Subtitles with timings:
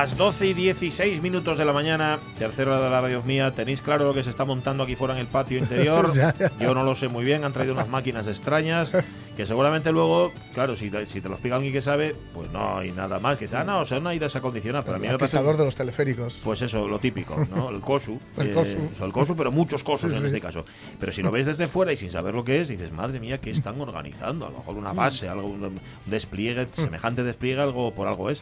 [0.00, 3.80] Las 12 y 16 minutos de la mañana, tercera hora de la radio mía, ¿tenéis
[3.80, 6.12] claro lo que se está montando aquí fuera en el patio interior?
[6.60, 8.92] Yo no lo sé muy bien, han traído unas máquinas extrañas
[9.36, 12.78] que seguramente luego, claro, si te, si te lo explica alguien que sabe, pues no
[12.78, 13.36] hay nada más.
[13.36, 15.42] Que ah, no, son aires acondicionados, pero a mí el me parece...
[15.42, 16.40] de los teleféricos.
[16.42, 17.68] Pues eso, lo típico, ¿no?
[17.68, 18.18] El COSU.
[18.38, 18.78] El eh, COSU.
[18.94, 20.26] o sea, el COSU, pero muchos COSUs Sí, en sí.
[20.28, 20.64] este caso.
[20.98, 23.38] Pero si lo ves desde fuera y sin saber lo que es, dices, madre mía,
[23.38, 24.46] ¿qué están organizando?
[24.46, 28.40] A lo mejor una base, algo, un despliegue, semejante despliegue, algo por algo es.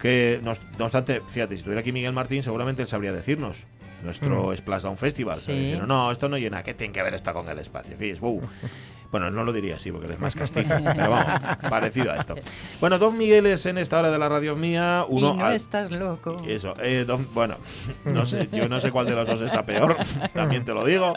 [0.00, 3.66] Que, no, no obstante, fíjate, si tuviera aquí Miguel Martín, seguramente él sabría decirnos.
[4.02, 5.36] Nuestro Splashdown Festival.
[5.36, 5.52] Sí.
[5.52, 6.64] Diciendo, no, esto no llena.
[6.64, 7.96] ¿Qué tiene que ver esto con el espacio?
[7.98, 8.18] ¿Qué es?
[8.18, 8.40] Wow.
[9.12, 11.26] Bueno, no lo diría así porque él es más castizo, pero vamos,
[11.70, 12.34] parecido a esto.
[12.80, 15.04] Bueno, dos Migueles en esta hora de la radio mía.
[15.06, 16.42] Uno y no al- estás loco.
[16.48, 17.56] eso, eh, don- bueno,
[18.06, 19.96] no sé, yo no sé cuál de los dos está peor,
[20.34, 21.14] también te lo digo,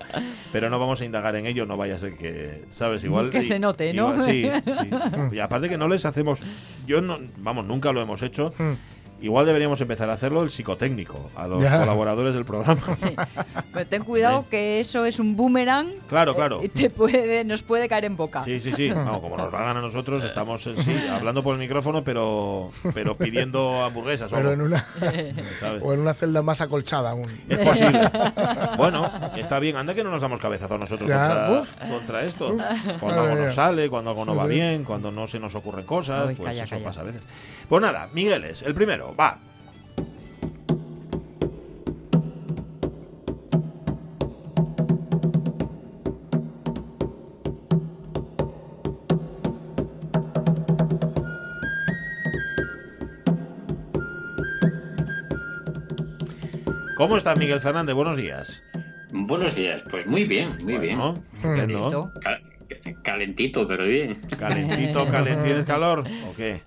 [0.52, 3.04] pero no vamos a indagar en ello, no vaya a ser que, ¿sabes?
[3.06, 3.30] Igual.
[3.32, 4.12] Que se note, ¿no?
[4.14, 5.36] igual- sí, sí.
[5.36, 6.42] Y aparte que no les hacemos,
[6.86, 8.54] yo no, vamos, nunca lo hemos hecho.
[9.22, 11.80] Igual deberíamos empezar a hacerlo el psicotécnico a los Ya.
[11.80, 12.82] colaboradores del programa.
[12.96, 13.16] Sí.
[13.74, 16.62] Pero ten cuidado que eso es un boomerang Claro, claro.
[16.64, 18.44] y te puede, nos puede caer en boca.
[18.44, 18.90] Sí, sí, sí.
[18.92, 23.16] Vamos, como nos pagan a nosotros, estamos eh, sí, hablando por el micrófono, pero, pero
[23.16, 24.30] pidiendo hamburguesas.
[24.32, 24.54] Pero ojo.
[24.54, 24.86] en una,
[25.60, 25.82] ¿Sabes?
[25.84, 27.24] o en una celda más acolchada aún.
[27.50, 28.02] Es posible.
[28.78, 29.76] Bueno, está bien.
[29.78, 32.56] Anda que no nos damos cabezazos nosotros Ya, contra, esto.
[33.00, 33.46] Cuando Madre algo mía.
[33.46, 34.50] nos sale, cuando algo no va Sí.
[34.50, 36.86] bien, cuando no se nos ocurren cosas, Uy, pues calla, eso calla.
[36.86, 37.22] pasa a veces.
[37.70, 39.40] Pues nada, Migueles, el primero, va.
[56.98, 57.94] ¿Cómo estás, Miguel Fernández?
[57.96, 58.64] Buenos días.
[59.12, 61.68] Buenos días, pues muy bien, muy Bueno, bien.
[61.68, 62.12] ¿Listo?
[62.22, 62.40] Ca-
[63.04, 64.16] calentito, pero bien.
[64.38, 66.04] Calentito, calent- ¿Tienes calor?
[66.30, 66.62] ¿O qué?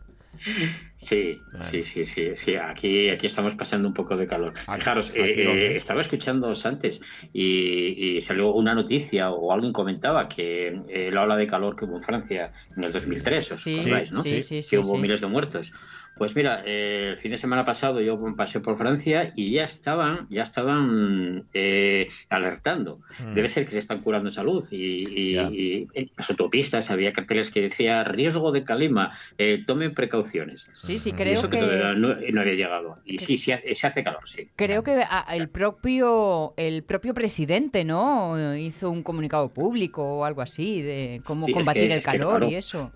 [0.95, 1.65] Sí, Vale.
[1.65, 2.55] sí, sí, sí, sí.
[2.57, 4.53] Aquí, aquí estamos pasando un poco de calor.
[4.67, 7.01] Aquí- Fijaros, aquí eh, eh, estaba escuchándoos antes
[7.33, 11.85] y, y salió una noticia o alguien comentaba que eh, la ola de calor que
[11.85, 14.23] hubo en Francia en el 2003, ¿os Sí, acordáis, no?
[14.23, 15.01] sí, sí, sí, que hubo sí.
[15.03, 15.73] miles de muertos.
[16.19, 20.27] Pues mira, eh, el fin de semana pasado yo pasé por Francia y ya estaban,
[20.31, 23.01] ya estaban eh, alertando.
[23.25, 23.35] Mm.
[23.35, 27.13] Debe ser que se están curando en salud y, y- y en las autopistas había
[27.13, 30.71] carteles que decía riesgo de calima, eh, tomen precauciones.
[30.77, 32.99] Sí, sí, Y creo eso que, todavía que no, no había llegado.
[33.05, 34.49] Y sí, sí, hace- se hace calor, sí.
[34.57, 38.57] creo que a- el propio el propio presidente, ¿no?
[38.57, 42.05] Hizo un comunicado público o algo así de cómo Sí, es combatir que- el es
[42.05, 42.49] que, calor claro.
[42.51, 42.93] y eso.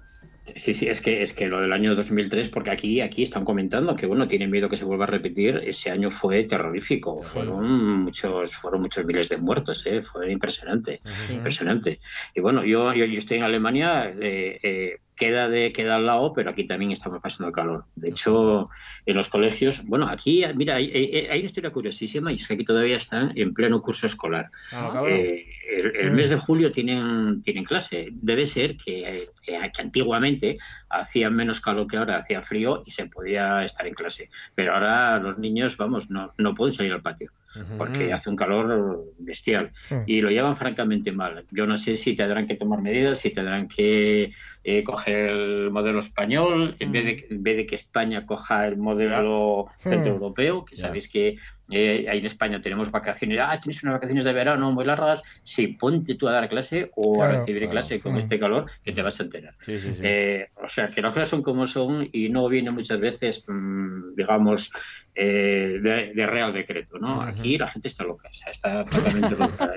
[0.56, 3.94] Sí, sí, es que, es que lo del año 2003, porque aquí, aquí están comentando
[3.94, 7.30] que, bueno, tienen miedo que se vuelva a repetir, ese año fue terrorífico, Sí.
[7.34, 10.02] fueron muchos fueron muchos miles de muertos, ¿eh?
[10.02, 11.34] fue impresionante, Sí.
[11.34, 12.00] impresionante.
[12.34, 16.32] Y bueno, yo, yo, yo estoy en Alemania, eh, eh, queda, de, queda al lado,
[16.32, 17.84] pero aquí también estamos pasando el calor.
[17.94, 18.68] De hecho,
[19.06, 22.96] en los colegios, bueno, aquí, mira, hay, una historia curiosísima y es que aquí todavía
[22.96, 24.50] están en pleno curso escolar.
[24.72, 25.04] Ah.
[25.08, 28.08] Eh, el, el mes de julio tienen, tienen clase.
[28.10, 33.06] Debe ser que, eh, que antiguamente hacía menos calor que ahora, hacía frío y se
[33.06, 34.28] podía estar en clase.
[34.56, 37.30] Pero ahora los niños, vamos, no, no pueden salir al patio
[37.76, 39.72] porque hace un calor bestial.
[39.90, 40.02] Mm.
[40.06, 41.44] y lo llevan francamente mal.
[41.50, 44.32] Yo no sé si tendrán que tomar medidas, si tendrán que
[44.64, 48.76] eh, coger el modelo español en, vez de, en vez de que España coja el
[48.76, 51.37] modelo centroeuropeo, que sabéis que
[51.72, 55.69] eh, ahí en España tenemos vacaciones, ah, tienes unas vacaciones de verano muy largas, sí,
[55.69, 57.72] ponte tú a dar clase o Claro, a recibir claro.
[57.72, 58.19] clase con Mm.
[58.19, 59.54] este calor que te vas a enterar.
[59.64, 60.00] Sí, sí, sí.
[60.02, 64.14] Eh, o sea, que las cosas son como son y no viene muchas veces mm,
[64.16, 64.70] digamos,
[65.14, 67.20] eh, de, Real Decreto, ¿no?
[67.22, 69.72] Aquí la gente está loca, o sea, está totalmente loca.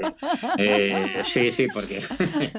[1.24, 2.02] sí, sí, porque...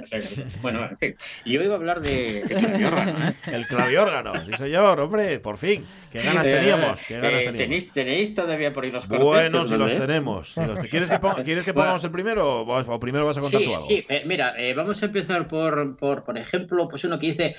[0.63, 1.17] bueno, en fin.
[1.45, 3.35] Yo iba a hablar de, de claviórgano.
[3.47, 5.85] El claviórgano, sí señor, hombre, por fin.
[6.13, 7.59] Qué ganas teníamos, qué ganas teníamos.
[7.59, 9.26] ¿tenéis, ¿Tenéis todavía por ahí los cortes?
[9.27, 10.55] Bueno, si los tenemos.
[10.91, 13.87] ¿Quieres que, ¿Quieres que pongamos el primero o, primero vas a contar sí, tú algo?
[13.87, 17.55] Sí, mira, vamos a empezar por, por, por ejemplo, pues uno que dice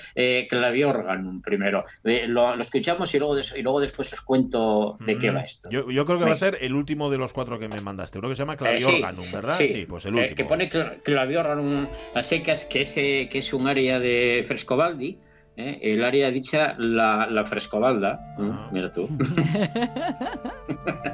[0.48, 1.84] claviórgano primero.
[2.02, 5.68] Lo, lo, escuchamos y luego, y luego después os cuento de qué va esto.
[5.70, 8.18] Yo, yo creo que va a ser el último de los cuatro que me mandaste,
[8.18, 9.56] uno que se llama Claviorganum, eh, ¿verdad?
[9.56, 10.34] Sí, pues el último.
[10.34, 15.18] que pone Claviorganum a secas, que es, que es un área de Frescobaldi,
[15.56, 15.78] ¿eh?
[15.82, 18.34] el área dicha la, la Frescobalda.
[18.38, 18.68] Ah.
[18.72, 19.08] Mira tú.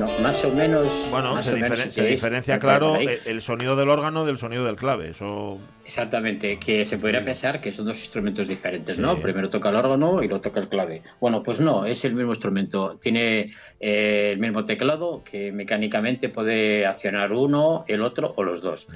[0.00, 0.86] Bueno, más o menos.
[1.10, 1.54] Bueno, se,
[2.06, 5.10] diferencia, claro, el sonido del órgano del sonido del clave.
[5.10, 5.58] Eso
[5.90, 9.16] Exactamente, que se podría pensar que son dos instrumentos diferentes, ¿no?
[9.20, 11.02] Primero toca el órgano y luego toca el clave.
[11.20, 12.96] Bueno, pues no, es el mismo instrumento.
[13.02, 18.86] Tiene eh, el mismo teclado que mecánicamente puede accionar uno, el otro o los dos.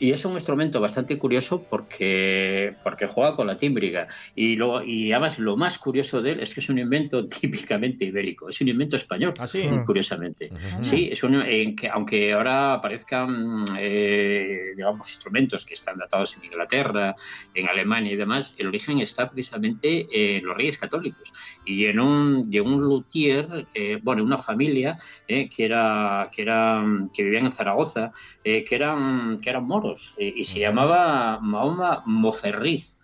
[0.00, 4.08] Y es un instrumento bastante curioso porque, porque juega con la tímbrica.
[4.34, 8.06] Y, lo, y además lo más curioso de él es que es un invento típicamente
[8.06, 9.62] ibérico, es un invento español, ¿Ah, sí?
[9.86, 10.50] curiosamente.
[10.82, 11.59] Sí, es un, que,
[11.92, 17.16] aunque ahora aparezcan, eh, digamos, instrumentos que están datados en Inglaterra,
[17.54, 21.32] en Alemania y demás, el origen está precisamente en los reyes católicos.
[21.64, 24.98] Y en un, luthier, eh, bueno, una familia
[25.28, 26.84] eh, que, era, que, era,
[27.14, 28.12] que vivían en Zaragoza,
[28.42, 32.98] que, eran, que eran moros y se llamaba Mahoma Moferriz.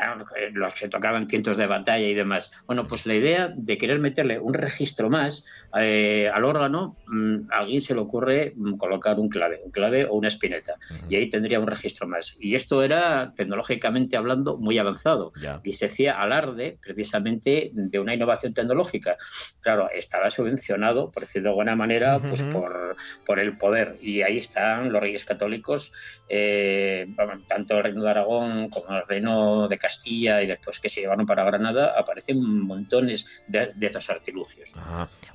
[0.52, 2.52] los que tocaban quintos de batalla y demás.
[2.66, 5.44] Bueno, pues la idea de querer meterle un registro más
[5.76, 10.06] eh, al órgano, mm, a alguien se le ocurre mm, colocar un clave, un clave
[10.06, 10.76] o una espineta,
[11.08, 12.36] y ahí tendría un registro más.
[12.40, 15.32] Y esto era, tecnológicamente hablando, muy avanzado.
[15.62, 19.16] Y se hacía alarde precisamente de una innovación tecnológica.
[19.60, 23.98] Claro, estaba subvencionado, por decirlo de alguna manera, pues por, por el poder.
[24.00, 25.92] Y ahí están los reyes católicos,
[26.28, 27.06] eh,
[27.48, 29.33] tanto el reino de Aragón como el reino
[29.68, 34.72] de Castilla y después que se llevaron para Granada, aparecen montones de, estos artilugios.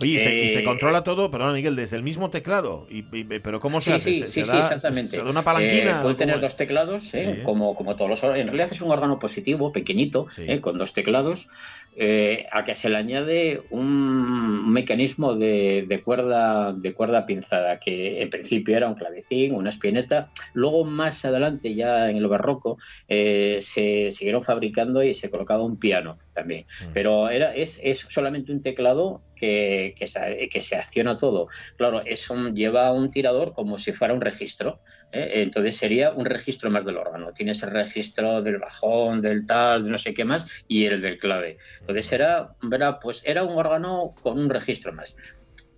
[0.02, 2.88] Oye, y se eh, controla todo, perdón Miguel, desde el mismo teclado.
[2.90, 4.28] Y, pero ¿cómo se hace?
[4.28, 5.18] Sí, sí, exactamente.
[5.18, 6.00] ¿se da una palanquina?
[6.00, 9.20] Eh, puede tener dos teclados, eh, como, como todos los En realidad es un órgano
[9.20, 10.28] positivo, pequeñito,
[10.62, 11.48] con dos teclados.
[11.96, 18.30] Eh, a que se le añade un mecanismo de, cuerda de cuerda pinzada que en
[18.30, 20.30] principio era un clavecín, una espineta.
[20.54, 22.78] Luego más adelante ya en el barroco
[23.08, 26.66] eh, se siguieron fabricando y se colocaba un piano también.
[26.82, 26.94] Mm.
[26.94, 31.48] Pero era es, es solamente un teclado que, que, se, que, se, acciona todo.
[31.78, 34.82] Claro, eso lleva un tirador como si fuera un registro.
[35.12, 35.32] ¿eh?
[35.36, 37.34] Entonces sería un registro más del órgano.
[37.34, 41.18] Tienes el registro del bajón, del tal, de no sé qué más, y el del
[41.18, 41.58] clave.
[41.82, 42.56] Entonces era,
[43.02, 45.16] pues era un órgano con un registro más.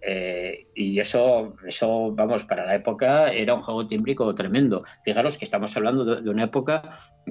[0.01, 4.83] Eh, y eso, eso, vamos, para la época era un juego tímbrico tremendo.
[5.03, 6.81] Fijaros que estamos hablando de, una época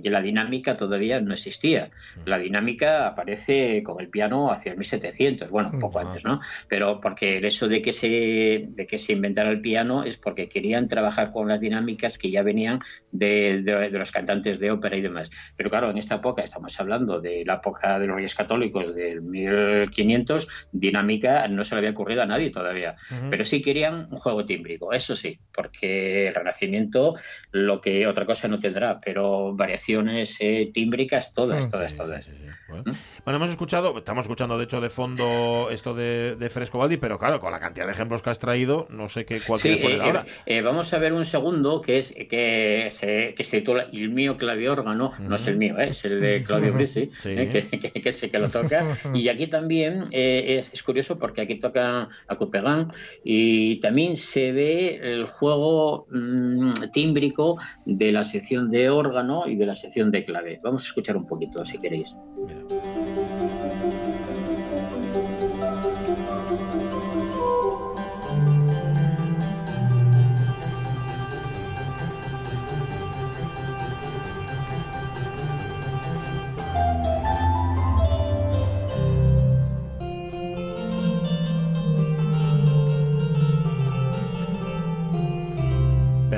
[0.00, 1.90] que la dinámica todavía no existía.
[2.24, 6.40] La dinámica aparece con el piano hacia el 1700, bueno, un poco antes, ¿no?
[6.68, 10.48] Pero porque el hecho de que, se, de que se inventara el piano es porque
[10.48, 12.78] querían trabajar con las dinámicas que ya venían
[13.10, 15.30] de, de, los cantantes de ópera y demás.
[15.56, 19.22] Pero claro, en esta época, estamos hablando de la época de los reyes católicos del
[19.22, 22.96] 1500, dinámica no se le había ocurrido a nadie todavía.
[23.30, 27.14] Pero sí querían un juego tímbrico, eso sí, porque el Renacimiento
[27.52, 32.28] lo que otra cosa no tendrá, pero variaciones eh, tímbricas todas, todas, todas.
[32.28, 32.90] ¿Mm?
[33.24, 33.36] bueno.
[33.36, 37.52] hemos escuchado, estamos escuchando de hecho de fondo esto de, de Frescobaldi, pero claro, con
[37.52, 40.24] la cantidad de ejemplos que has traído, no sé qué cuál sí, eh, ahora.
[40.46, 44.36] Eh, vamos a ver un segundo que es que se, que se titula El mío
[44.36, 48.38] clave órgano, no es el mío, es el de Claudio Brisi, que, que, que, que,
[48.38, 48.84] lo toca.
[49.14, 52.88] Y aquí también es, es, curioso porque aquí toca a Couperin
[53.25, 59.66] y también se ve el juego mmm, tímbrico de la sección de órgano y de
[59.66, 60.59] la sección de clave.
[60.62, 62.16] Vamos a escuchar un poquito si queréis.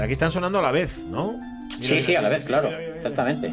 [0.03, 1.39] Aquí están sonando a la vez, ¿no?
[1.81, 3.53] sí, sí, a la vez, claro, exactamente.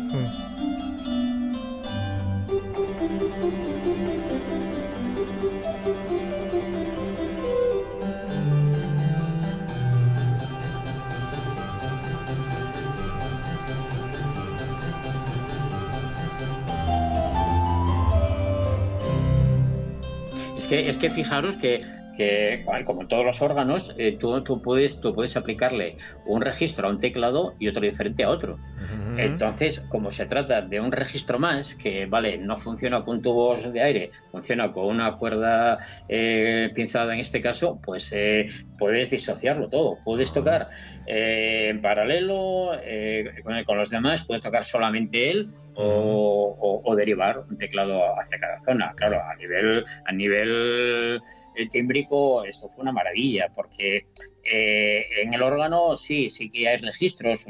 [20.58, 21.84] Es que, es que fijaros que
[22.19, 25.95] que, como en todos los órganos, eh, tú, tú, puedes, tú puedes aplicarle
[26.25, 28.59] un registro a un teclado y otro diferente a otro.
[29.17, 33.81] Entonces, como se trata de un registro más, que vale, no funciona con tubos de
[33.81, 39.97] aire, funciona con una cuerda eh, pinzada en este caso, pues eh, puedes disociarlo todo.
[40.03, 40.67] Puedes tocar
[41.05, 42.71] en paralelo
[43.43, 45.49] con, con los demás, puedes tocar solamente él
[45.81, 48.93] o, derivar un teclado hacia cada zona.
[48.95, 51.21] Claro, a nivel, a nivel
[51.55, 54.07] eh, tímbrico esto fue una maravilla porque
[54.43, 57.45] eh, en el órgano sí, sí que hay registros,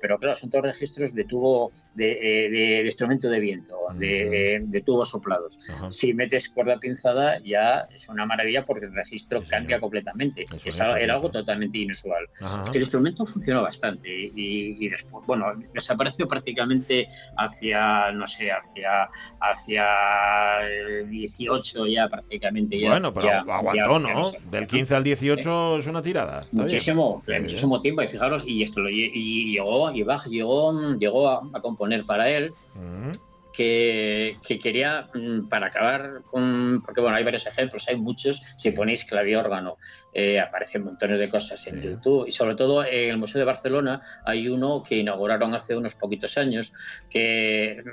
[0.00, 5.58] pero claro, son todos registros de tubo de, eh, instrumento de viento, de, tubos soplados.
[5.88, 10.46] Si metes cuerda pinzada ya es una maravilla porque el registro cambia completamente.
[10.64, 12.28] era algo totalmente inusual.
[12.72, 19.08] El instrumento funcionó bastante y, después, bueno, desapareció prácticamente hacia, no sé, hacia,
[19.40, 22.78] hacia el 18 ya prácticamente.
[22.78, 24.30] Ya, bueno, pero aguantó, ¿no?
[24.50, 28.02] Del 15 al 18 es una tirada muchísimo, muchísimo tiempo.
[28.02, 32.54] Y fijaros, y esto lo y llegó, y Bach llegó, llegó a, componer para él.
[32.74, 33.10] Mm.
[33.52, 36.82] Que, que, quería, mm, para acabar con.
[36.84, 38.42] Porque bueno, hay varios ejemplos, hay muchos.
[38.56, 39.78] Si ponéis clave órgano,
[40.18, 42.26] eh, aparecen montones de cosas en YouTube.
[42.26, 46.38] Y sobre todo en el Museo de Barcelona hay uno que inauguraron hace unos poquitos
[46.38, 46.72] años
[47.10, 47.84] que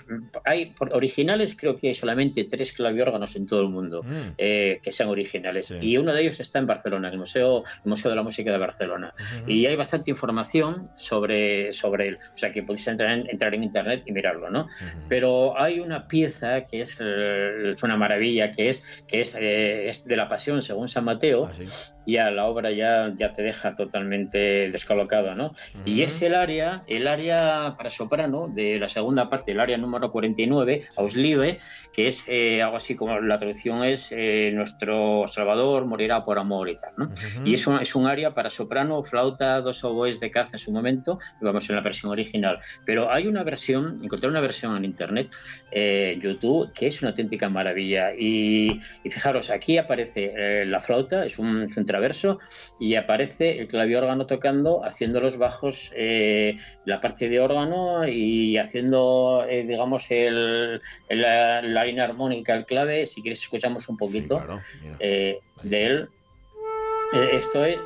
[0.46, 4.36] hay originales creo que hay solamente tres claviórganos en todo el mundo mm.
[4.38, 5.76] eh, que sean originales.
[5.82, 8.54] Y uno de ellos está en Barcelona, en el Museo, el Museo de la Música
[8.54, 9.14] de Barcelona.
[9.46, 13.66] Y hay bastante información sobre, sobre él, o sea que podéis entrar en, entrar en
[13.66, 14.70] internet y mirarlo, ¿no?
[15.10, 20.16] Pero hay una pieza que es, eh, una maravilla que es, que es, es de
[20.16, 25.36] la Pasión según San Mateo ah, ya la obra ya, ya te deja totalmente descolocado,
[25.36, 25.52] ¿no?
[25.86, 30.12] Y es el área, el área para soprano de la segunda parte, el área número
[30.12, 31.60] 49, Ausliebe,
[31.94, 36.70] que es eh, algo así como la traducción es eh, Nuestro Salvador morirá por amor
[36.70, 37.10] y tal, ¿no?
[37.46, 40.72] Y es un, es un área para soprano, flauta, dos oboes de caza en su
[40.72, 42.58] momento, y vamos en la versión original.
[42.86, 45.30] Pero hay una versión, encontré una versión en internet,
[45.72, 48.14] eh, YouTube, que es una auténtica maravilla.
[48.18, 52.38] Y, fijaros, aquí aparece la flauta, es un, es un verso
[52.80, 58.58] y aparece el clave órgano tocando, haciendo los bajos, eh, la parte de órgano y
[58.58, 63.08] haciendo, eh, digamos, el, la, línea armónica, el clave.
[63.08, 64.42] Si quieres, escuchamos un poquito
[65.00, 66.10] eh, de él.
[67.32, 67.80] esto es.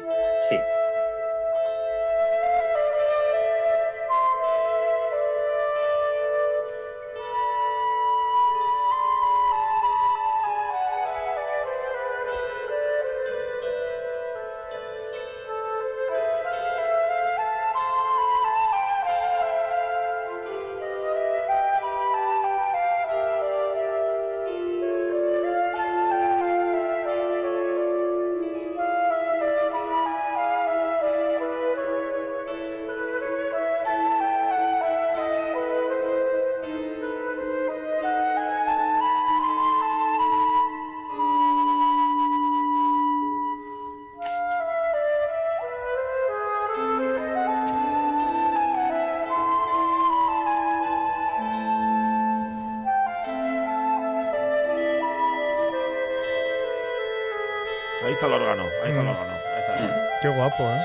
[60.58, 60.82] Guapo, ¿eh?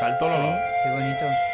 [0.84, 1.51] Qué bonito.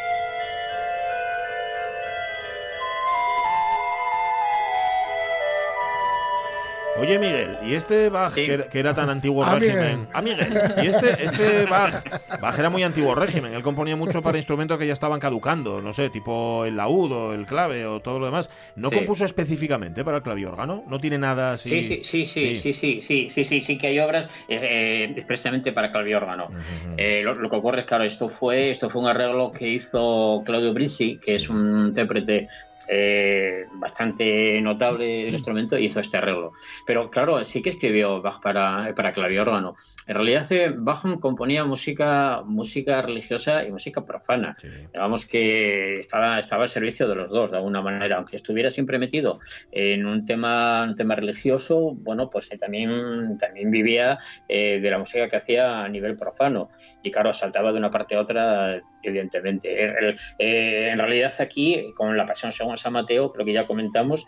[7.00, 8.46] Oye, Miguel, ¿y este Bach Sí.
[8.46, 10.00] que, era, que era tan antiguo Ah, régimen?
[10.00, 10.08] Miguel.
[10.12, 10.74] Ah, Miguel.
[10.82, 12.02] ¿Y este, este Bach?
[12.40, 13.54] Bach era muy antiguo régimen.
[13.54, 17.32] Él componía mucho para instrumentos que ya estaban caducando, no sé, tipo el laúd o
[17.34, 18.50] el clave o todo lo demás.
[18.76, 18.96] ¿No Sí.
[18.96, 20.84] compuso específicamente para el claviórgano?
[20.88, 21.68] ¿No tiene nada así?
[21.68, 25.12] Sí, sí, sí, sí, sí, sí, sí, sí, sí, sí que hay obras eh, eh,
[25.16, 26.48] expresamente para claviórgano.
[26.96, 30.42] Eh, lo, lo que ocurre es, claro, esto fue, esto fue un arreglo que hizo
[30.44, 32.48] Claudio Brizzi, que es un intérprete
[32.88, 36.52] eh, bastante notable del instrumento, y hizo este arreglo.
[36.86, 39.74] Pero claro, sí que escribió Bach para, para claviórgano.
[40.06, 40.46] En realidad,
[40.78, 44.56] Bach componía música, música religiosa y música profana.
[44.60, 44.68] Sí.
[44.92, 48.98] Digamos que estaba, estaba al servicio de los dos, de alguna manera, aunque estuviera siempre
[48.98, 49.38] metido
[49.70, 54.18] en un tema, un tema religioso, bueno, pues eh, también, también vivía
[54.48, 56.68] eh, de la música que hacía a nivel profano.
[57.02, 59.84] Y claro, saltaba de una parte a otra, evidentemente.
[59.84, 63.64] El- el- eh, en realidad aquí, con la Pasión según San Mateo, creo que ya
[63.64, 64.24] comentamos,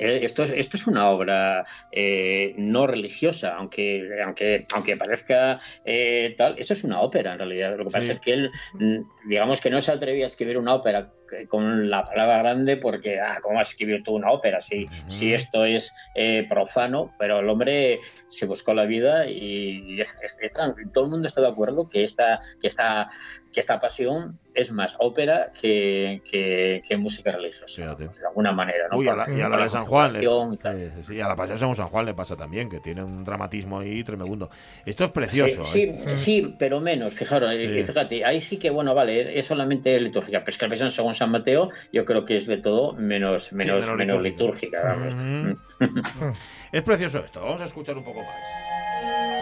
[0.00, 6.34] eh, Esto es, esto es una obra eh, no religiosa, aunque, aunque, aunque parezca eh,
[6.36, 7.76] tal, esto es una ópera en realidad.
[7.78, 8.12] Lo que pasa Sí.
[8.12, 11.12] es que él, mm, digamos que no se atrevía a escribir una ópera
[11.48, 15.32] con la palabra grande porque, ah, ¿cómo vas a escribir tú una ópera si, si
[15.34, 17.12] esto es eh, profano?
[17.18, 20.54] Pero el hombre se buscó la vida y es- es- es-
[20.92, 23.08] todo el mundo está de acuerdo que esta, que esta,
[23.52, 28.04] que esta pasión es más ópera que, que, que música religiosa, Fíjate.
[28.04, 28.88] de alguna manera.
[28.90, 28.98] ¿no?
[28.98, 30.12] Uy, a la, y a la de San Juan.
[30.12, 30.92] le- y tal.
[31.06, 34.02] sí, a la Pasión según San Juan le pasa también, que tiene un dramatismo ahí
[34.04, 34.48] tremendo.
[34.84, 35.64] Esto es precioso.
[35.64, 36.00] Sí, ¿eh?
[36.14, 37.84] sí, sí, pero menos, fijaros, eh, Sí.
[37.84, 41.14] fíjate, ahí sí que, bueno, vale, es solamente litúrgica, pero es que la versión según
[41.14, 44.82] San Mateo yo creo que es de todo menos, menos, menos menos litúrgica.
[44.82, 45.14] vamos.
[45.14, 46.32] Ujú.
[46.72, 47.40] Es precioso esto.
[47.40, 49.33] Vamos a escuchar un poco más.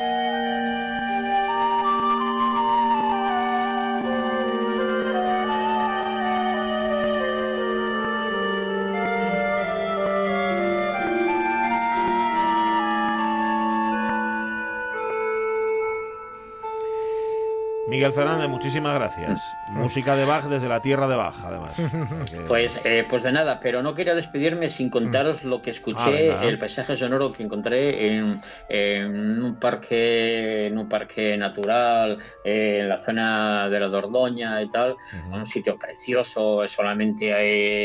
[17.92, 19.42] Miguel Fernández, muchísimas gracias.
[19.68, 21.78] Música de Bach desde la tierra de Bach, además.
[21.78, 25.60] O sea que- Pues, eh, pues de nada, pero no quería despedirme sin contaros lo
[25.60, 26.44] que Ah, escuché, venga.
[26.44, 28.36] el paisaje sonoro que encontré en,
[28.70, 34.70] en un parque, en un parque natural, eh, en la zona de la Dordoña y
[34.70, 34.96] tal,
[35.30, 37.28] un sitio precioso, solamente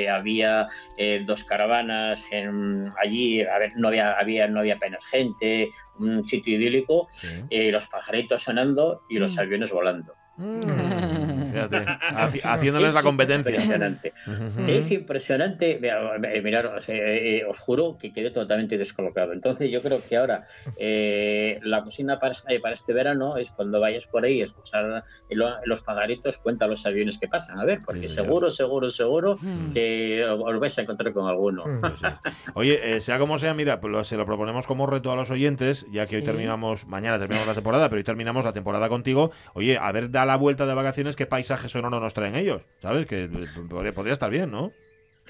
[0.03, 0.67] eh, había
[0.97, 6.23] eh, dos caravanas en- allí, a ver, no había, había, no había apenas gente, un
[6.23, 7.27] sitio idílico, Sí.
[7.49, 9.39] eh, los pajaritos sonando y los Mm.
[9.39, 9.96] aviones volando.
[10.39, 11.77] Mm, Fíjate,
[12.13, 13.51] haci- haciéndoles la competencia.
[13.51, 14.13] Impresionante.
[14.67, 15.79] Es impresionante.
[15.81, 19.33] Eh, mirad, o sea, eh, os juro que quedé totalmente descolocado.
[19.33, 20.45] Entonces, yo creo que ahora
[20.77, 25.55] eh, la cocina para, eh, para este verano es cuando vayas por ahí escuchar lo-
[25.65, 27.59] los pajaritos, cuenta los aviones que pasan.
[27.59, 29.69] A ver, porque Sí, seguro, seguro, seguro Mm.
[29.73, 31.65] que os vais a encontrar con alguno.
[31.65, 31.79] Mm.
[31.81, 32.05] Pues sí.
[32.53, 35.29] Oye, eh, sea como sea, mira, pues lo- se lo proponemos como reto a los
[35.31, 39.31] oyentes, ya que hoy terminamos, mañana terminamos la temporada, pero hoy terminamos la temporada contigo.
[39.53, 43.05] Oye, a ver, da la vuelta de vacaciones, qué paisaje sonoro nos traen ellos, ¿sabes?
[43.05, 43.29] Que eh,
[43.69, 44.71] podría, podría estar bien, ¿no?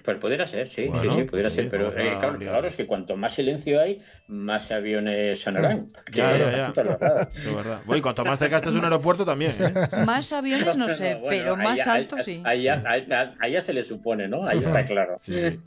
[0.04, 1.70] Pues pudiera ser, sí, Bueno, sí, sí, pudiera sí, ser.
[1.70, 5.88] Pero eh, claro, claro, es que cuanto más silencio hay, más aviones sonarán.
[6.06, 6.46] Que ya, es ya.
[6.68, 7.30] bastante verdad.
[7.36, 7.80] Eso es verdad.
[7.86, 9.74] Bueno, y cuanto más cerca estés de un aeropuerto también, ¿eh?
[10.06, 12.42] Más aviones no sé, Bueno, pero más altos ahí- sí.
[12.46, 14.46] Ahí ya se le supone, ¿no?
[14.48, 15.20] Ahí está claro.
[15.24, 15.58] Sí, sí.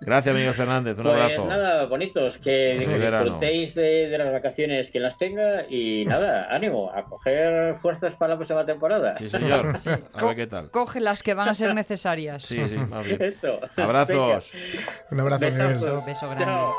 [0.00, 0.96] Gracias, Miguel Fernández.
[0.98, 1.44] Un Pues abrazo.
[1.46, 6.90] nada, bonitos, que, que disfrutéis de, de las vacaciones quien las tenga y nada, ánimo,
[6.94, 9.14] a coger fuerzas para la próxima temporada.
[9.16, 9.78] Sí, señor.
[9.78, 9.90] Sí.
[10.12, 10.70] A ver qué tal.
[10.70, 12.44] Coge las que van a ser necesarias.
[12.44, 13.16] Sí, sí, más bien.
[13.22, 13.60] Eso.
[13.76, 14.50] Abrazos.
[15.10, 15.44] Un abrazo.
[15.46, 16.44] Un beso grande.
[16.44, 16.74] Chao.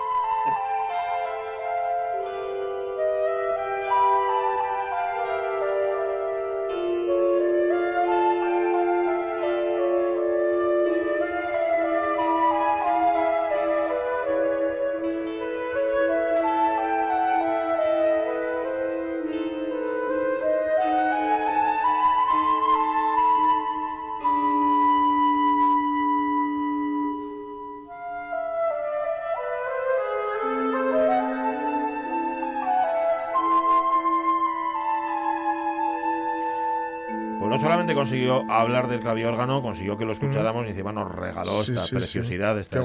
[37.95, 41.88] Consiguió hablar del claviórgano, consiguió que lo escucháramos y encima nos regaló Sí, esta sí,
[41.89, 41.95] sí.
[41.95, 42.82] preciosidad esta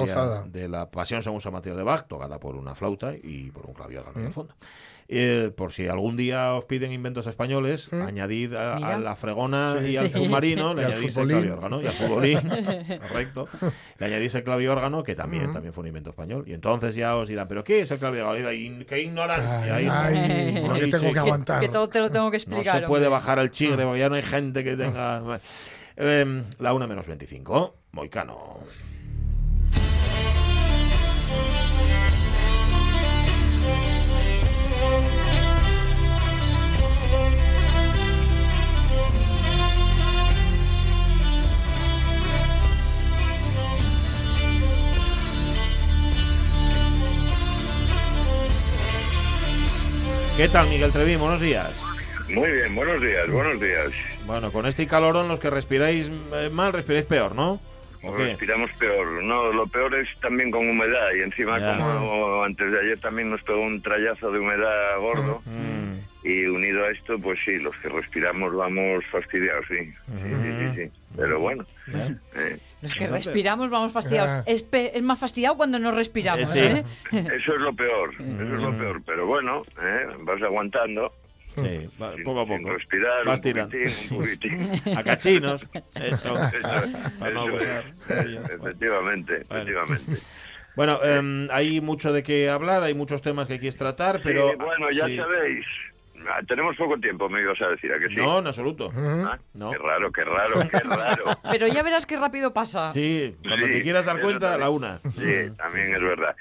[0.46, 3.74] de la Pasión según San Mateo de Bach, tocada por una flauta y por un
[3.74, 4.54] claviórgano en el fondo.
[5.14, 9.90] Eh, por si algún día os piden inventos españoles, añadid a, la fregona Sí.
[9.92, 10.24] y al Sí.
[10.24, 12.38] submarino, le Y al añadís el claviórgano y al futbolín,
[13.08, 13.48] correcto.
[14.02, 16.42] Le añadís el claviórgano, que también, también fue un invento español.
[16.48, 18.50] Y entonces ya os dirán, ¿pero qué es el claviórgano?
[18.50, 19.70] Y, ¡Qué ignorante!
[19.70, 21.60] Ay, ay, lo que tengo que aguantar.
[21.60, 22.80] Que todo te lo tengo que No explicar.
[22.80, 23.20] se puede hombre.
[23.20, 25.22] bajar al chigre porque ya no hay gente que tenga.
[25.94, 27.76] Em, la 1 menos 25.
[27.92, 28.58] Moicano.
[50.42, 51.20] ¿Qué tal, Miguel Trevín?
[51.20, 51.80] Buenos días.
[52.28, 53.92] Muy bien, buenos días, buenos días.
[54.26, 57.60] Bueno, con este calorón los que respiráis eh, mal, respiráis peor, ¿no?
[58.02, 59.22] Respiramos peor.
[59.22, 61.76] No, lo peor es también con humedad y encima Ya.
[61.78, 65.71] como antes de ayer también nos pegó un trayazo de humedad gordo Mm,
[66.24, 69.76] y unido a esto, pues sí, los que respiramos vamos fastidiados, sí.
[69.76, 70.90] Sí, sí, sí, sí.
[71.16, 71.66] Pero bueno.
[71.92, 72.14] ¿eh?
[72.36, 74.44] eh, Los que respiramos vamos fastidiados.
[74.46, 76.84] Es, pe- es más fastidiado cuando no respiramos, Eh, ¿eh?
[77.12, 79.02] eso es lo peor, eso es lo peor.
[79.04, 81.12] Pero bueno, eh, vas aguantando.
[81.56, 82.70] Sí, va- sin- poco a poco.
[82.72, 83.76] respirar, Vas tirando.
[84.96, 85.66] A cachinos.
[85.96, 86.38] Eso.
[88.08, 89.62] Efectivamente, Bueno.
[89.62, 90.22] efectivamente.
[90.74, 94.50] Bueno, em, hay mucho de qué hablar, hay muchos temas que quieres tratar, pero...
[94.50, 95.16] Sí, bueno, ya sí.
[95.16, 95.66] sabéis.
[96.28, 98.16] Ah, Tenemos poco tiempo, me ibas a decir, ¿a que sí?
[98.16, 98.90] No, en absoluto.
[98.94, 99.70] Ah, no.
[99.70, 101.24] Qué raro, qué raro, qué raro.
[101.50, 102.90] Pero ya verás qué rápido pasa.
[102.92, 104.60] Sí, cuando Sí, te quieras dar cuenta, también.
[104.60, 104.98] la una.
[105.16, 106.36] Sí, también es verdad.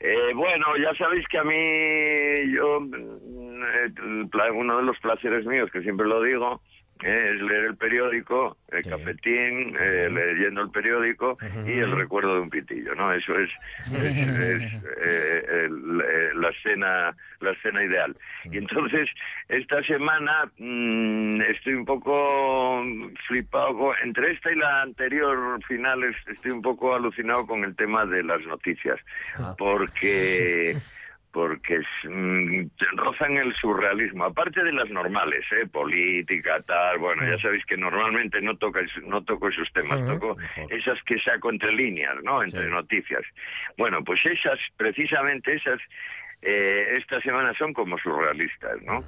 [0.00, 5.70] Eh, bueno, ya sabéis que a mí, yo, mm, eh, uno de los placeres míos,
[5.72, 6.60] que siempre lo digo,
[7.02, 8.88] eh, es leer el periódico, el Sí.
[8.90, 13.12] cafetín, eh, leyendo el periódico y el recuerdo de un pitillo, ¿no?
[13.12, 13.50] Eso es,
[13.92, 14.62] es- es,
[15.02, 18.16] eh, el- eh, la escena la escena ideal.
[18.44, 19.06] Y entonces,
[19.48, 22.82] esta semana mm, estoy un poco
[23.26, 28.06] flipado, con- entre esta y la anterior finales, estoy un poco alucinado con el tema
[28.06, 28.98] de las noticias,
[29.58, 30.76] porque
[31.34, 35.66] porque mm, te rozan el surrealismo, aparte de las normales, ¿eh?
[35.66, 40.12] política, tal, bueno, ya sabéis que normalmente no toca no toco esos temas, Ujú.
[40.12, 40.72] toco Mejor.
[40.72, 42.40] esas que saco entre líneas, ¿no?
[42.42, 42.70] Entre Sí.
[42.70, 43.22] noticias.
[43.76, 45.80] Bueno, pues esas, precisamente esas,
[46.40, 49.04] eh, esta semana son como surrealistas, ¿no?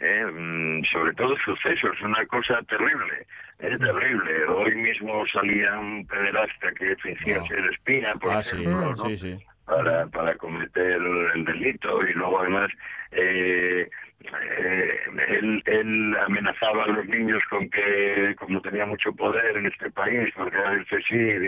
[0.00, 3.26] Eh, mm, sobre todo sucesos, una cosa terrible,
[3.58, 4.44] es terrible.
[4.48, 7.46] Hoy mismo salía un pederasta que fingía No.
[7.46, 8.96] ser espía, por Ah, sí, ejemplo, ¿no?
[8.96, 9.38] sí, sí.
[9.70, 11.00] Para, para cometer
[11.34, 12.70] el delito y luego además
[13.12, 13.88] eh,
[14.24, 19.90] eh, él, él amenazaba a los niños con que como tenía mucho poder en este
[19.90, 21.42] país porque era del CSID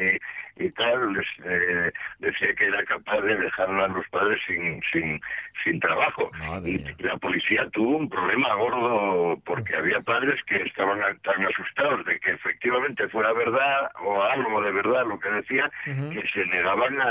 [0.58, 4.80] y, y tal les, eh, decía que era capaz de dejar a los padres sin
[4.90, 5.20] sin,
[5.64, 6.30] sin trabajo.
[6.64, 12.18] Y la policía tuvo un problema gordo porque había padres que estaban tan asustados de
[12.20, 15.70] que efectivamente fuera verdad o algo de verdad lo que decía
[16.10, 17.06] que se negaban a,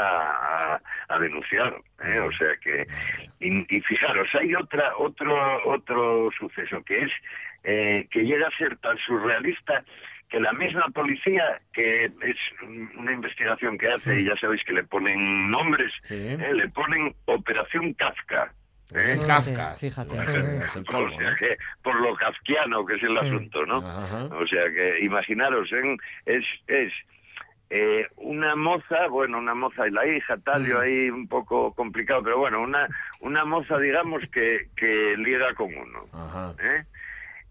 [0.76, 2.20] a- a denunciar ¿eh?
[2.20, 2.88] o sea que
[3.40, 7.12] y, y fijaros hay otra otro otro suceso que es
[7.64, 9.84] eh, que llega a ser tan surrealista
[10.30, 12.38] que la misma policía, que es
[12.98, 16.16] una investigación que hace, y ya sabéis que le ponen nombres, Sí.
[16.16, 16.54] ¿eh?
[16.54, 18.54] le ponen Operación Kafka.
[18.96, 19.20] ¿eh?
[19.28, 19.76] Kafka.
[19.78, 20.18] fíjate.
[20.18, 23.78] O sea que, por lo kafkiano que es el asunto, ¿no?
[23.86, 24.24] Ajá.
[24.36, 25.98] O sea que imaginaros, ¿eh?
[26.26, 26.94] es, es
[27.74, 30.66] eh, una moza, bueno, una moza y la hija, tal, Mm.
[30.66, 32.86] yo ahí un poco complicado, pero bueno, una,
[33.22, 36.04] una moza, digamos, que, que liga con uno.
[36.12, 36.54] Ajá.
[36.62, 36.84] ¿eh?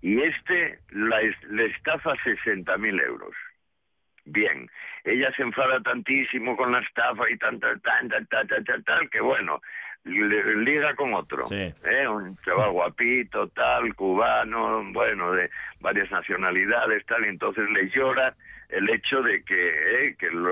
[0.02, 3.35] Y este la, le estafa 60.000 euros.
[4.26, 4.68] Bien,
[5.04, 8.85] ella se enfada tantísimo con la estafa y tan, tal, tan, tal, tal, tal, tal,
[8.85, 9.62] tal, que bueno,
[10.04, 11.46] liga con otro.
[11.46, 11.72] Sí.
[11.85, 12.06] ¿eh?
[12.06, 15.48] Un chaval guapito, tal, cubano, bueno, de
[15.80, 18.35] varias nacionalidades, tal, y entonces le llora
[18.72, 20.42] el hecho de que, eh, que el,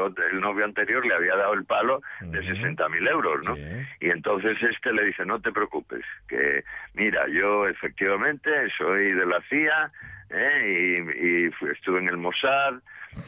[0.40, 2.48] novio anterior le había dado el palo de Ujú.
[2.48, 3.54] 60.000 euros, ¿no?
[4.00, 9.40] Y entonces este le dice, no te preocupes, que mira, yo efectivamente soy de la
[9.48, 9.92] CIA
[10.30, 11.04] ¿eh?
[11.16, 12.74] y, y fui- estuve en el Mossad,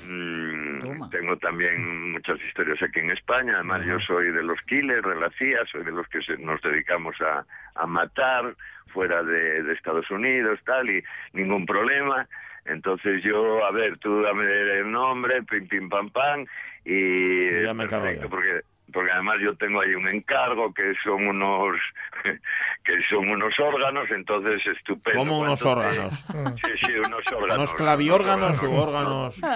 [0.05, 5.15] mm, tengo también muchas historias aquí en España, además yo soy de los killers de
[5.17, 8.55] la CIA, soy de los que se- nos dedicamos a, a matar
[8.89, 12.27] fuera de, de Estados Unidos, tal, y ningún problema.
[12.71, 14.45] Entonces yo, a ver, tú dame
[14.79, 16.47] el nombre, pim, pim, pam, pam,
[16.85, 17.63] y...
[17.65, 18.61] Ya me perfecto, porque
[18.93, 21.77] porque además yo tengo ahí un encargo que son unos
[22.85, 25.17] que son unos órganos, entonces estupendo.
[25.21, 26.25] Como unos ¿Cuánto te- órganos.
[26.65, 27.57] Sí, sí, unos órganos.
[27.57, 29.41] ¿Unos claviórganos u órganos?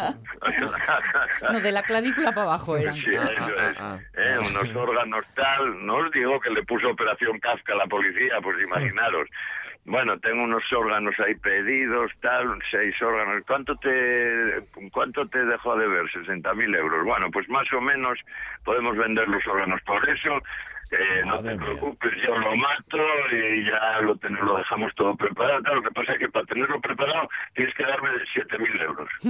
[1.52, 2.94] No, de la clavícula para abajo eran.
[2.94, 3.76] Sí, eso Ah, es.
[3.80, 3.98] ah, ah.
[4.16, 8.34] Eh, unos órganos tal, no os digo que le puso operación Kafka a la policía,
[8.42, 9.28] pues imaginaros.
[9.86, 13.42] Bueno, tengo unos órganos ahí pedidos, tal, seis órganos.
[13.46, 16.06] ¿Cuánto te, cuánto te dejó de ver?
[16.10, 17.04] 60.000 euros.
[17.04, 18.18] Bueno, pues más o menos
[18.64, 20.42] podemos vender los órganos por eso.
[20.90, 22.98] Eh, no te preocupes, yo lo mato
[23.32, 25.60] y ya lo, ten- lo dejamos todo preparado.
[25.62, 29.08] Claro, lo que pasa es que para tenerlo preparado tienes que darme 7.000 euros.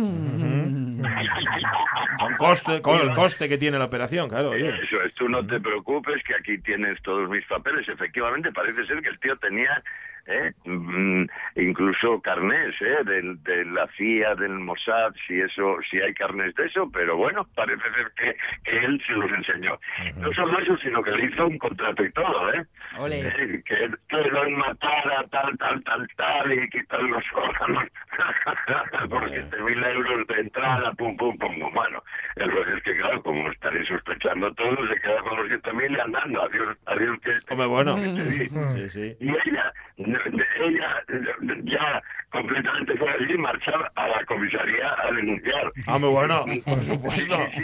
[2.19, 4.51] Con, coste, con el coste que tiene la operación, claro.
[4.51, 4.69] oye.
[4.83, 7.89] Eso es, tú no te preocupes que aquí tienes todos mis papeles.
[7.89, 9.83] Efectivamente, parece ser que el tío tenía
[10.27, 10.53] ¿eh?
[10.65, 11.25] Mm,
[11.57, 13.05] incluso carnés ¿eh?
[13.05, 17.47] del- de, la CIA, del Mossad, si eso, si hay carnés de eso, pero bueno,
[17.55, 18.37] parece ser que,
[18.71, 19.79] que él se los enseñó.
[20.17, 22.65] No solo eso, sino que le hizo un contrato y todo, ¿eh?
[22.99, 23.21] Ole.
[23.29, 27.85] Eh, que, que lo matara, tal, tal, tal, tal, y quitar los órganos
[29.11, 31.73] por 7.000 euros de entrada, pum, pum, pum, pum.
[31.75, 32.03] Bueno,
[32.37, 36.43] el es que, claro, como estaréis sospechando todo, se queda con los 7.000 y andando.
[36.43, 37.97] Adiós, adiós, que Hombre, bueno.
[37.97, 38.49] Sí.
[38.71, 39.17] Sí, sí.
[39.21, 39.73] Y ella,
[40.61, 41.05] ella
[41.65, 45.73] ya completamente fuera de allí, marchaba a la comisaría a denunciar.
[45.87, 47.37] Ah, muy bueno, por supuesto.
[47.55, 47.63] Sí,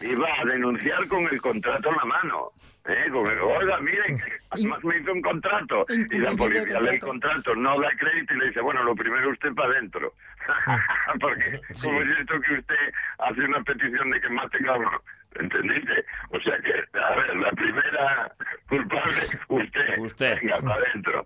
[0.00, 0.06] sí.
[0.06, 2.50] Iba a denunciar con el contrato en la mano.
[2.86, 3.08] ¿eh?
[3.12, 5.86] Con el, oiga, miren, además me hizo un contrato.
[5.88, 9.30] Y la policía lee el contrato, no da crédito y le dice, bueno, lo primero
[9.30, 10.12] usted para adentro.
[11.20, 15.00] Porque, como es esto que usted hace una petición de que mate cabrón?
[15.40, 16.04] ¿Entendiste?
[16.30, 18.32] O sea que, a ver, la primera
[18.68, 19.12] culpable,
[19.48, 19.98] usted.
[19.98, 20.38] Usted.
[20.42, 21.24] Venga, para adentro.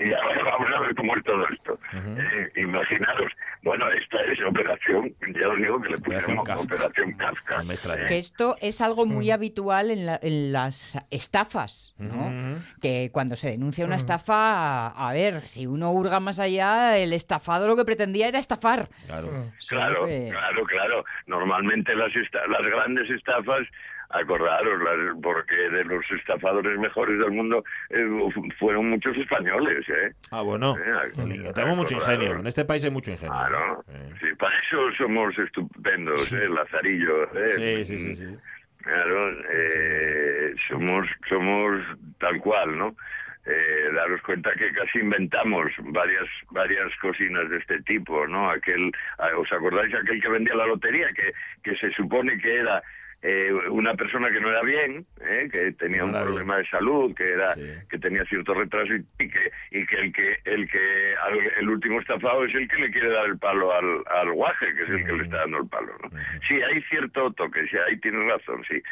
[0.00, 0.06] ¿eh?
[0.08, 1.78] Y ahora vamos a ver cómo es todo esto.
[1.92, 7.58] Eh, imaginaros, bueno, esta es operación, ya os digo que le pusimos operación Kafka.
[7.58, 8.06] No me extraña.
[8.08, 12.31] Que esto es algo muy habitual en, la- en las estafas, ¿no?
[12.80, 17.12] Que cuando se denuncia una estafa, a, a ver, si uno hurga más allá, el
[17.12, 18.88] estafado lo que pretendía era estafar.
[19.06, 19.28] Claro.
[19.68, 21.04] Claro, que- claro, claro.
[21.26, 23.62] Normalmente las, esta- las grandes estafas,
[24.10, 30.12] acordaros, las- porque de los estafadores mejores del mundo eh, fu- fueron muchos españoles, ¿eh?
[30.30, 30.76] Ah, bueno.
[30.78, 32.34] Eh, Tenemos mucho ingenio.
[32.36, 33.32] En este país hay mucho ingenio.
[33.32, 34.12] Claro, Eh.
[34.20, 36.48] sí, para eso somos estupendos, ¿eh?
[36.48, 37.84] Lazarillo, ¿eh?
[37.84, 38.36] Sí, sí, sí, sí.
[38.82, 41.80] Claro, eh, somos, somos
[42.18, 42.96] tal cual, ¿no?
[43.44, 48.50] Eh, daros cuenta que casi inventamos varias varias cocinas de este tipo, ¿no?
[48.50, 52.82] Aquel, ah, ¿os acordáis aquel que vendía la lotería que, que se supone que era
[53.22, 55.48] eh, una persona que no era bien, ¿eh?
[55.50, 57.72] que tenía un problema de salud, que era Sí.
[57.88, 61.68] que tenía cierto retraso y, y que y que el que el que al- el
[61.68, 64.88] último estafado es el que le quiere dar el palo al, al guaje, que es
[64.90, 66.10] el que le está dando el palo, ¿no?
[66.48, 68.82] Sí, hay cierto toque, sí, ahí tienes razón, sí.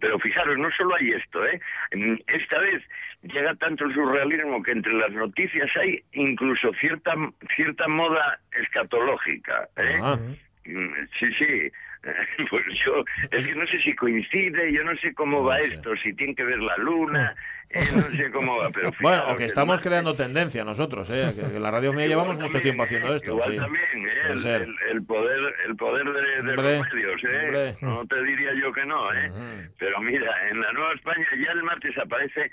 [0.00, 1.60] Pero fijaros, no solo hay esto, ¿eh?
[1.94, 2.82] Mm, Esta vez
[3.22, 7.14] llega tanto el surrealismo que entre las noticias hay incluso cierta
[7.56, 9.98] cierta moda escatológica, ¿eh?
[10.02, 10.18] Ah,
[10.66, 11.72] Mm, Sí, sí.
[12.50, 15.74] Pues yo, es que no sé si coincide, yo no sé cómo No va sé.
[15.74, 17.34] esto, si tiene que ver la luna,
[17.70, 21.34] eh, no sé cómo va, pero Bueno, o que estamos creando tendencia nosotros, ¿eh?
[21.34, 23.32] Que, la radio mía llevamos mucho tiempo haciendo esto.
[23.32, 23.56] Igual sí.
[23.58, 24.62] también, eh, el, ser.
[24.62, 27.44] el- el poder, el poder de, de Hombre, los medios, ¿eh?
[27.46, 27.76] hombre.
[27.82, 29.30] No te diría yo que no, ¿eh?
[29.78, 32.50] Pero mira, en la Nueva España ya el martes aparece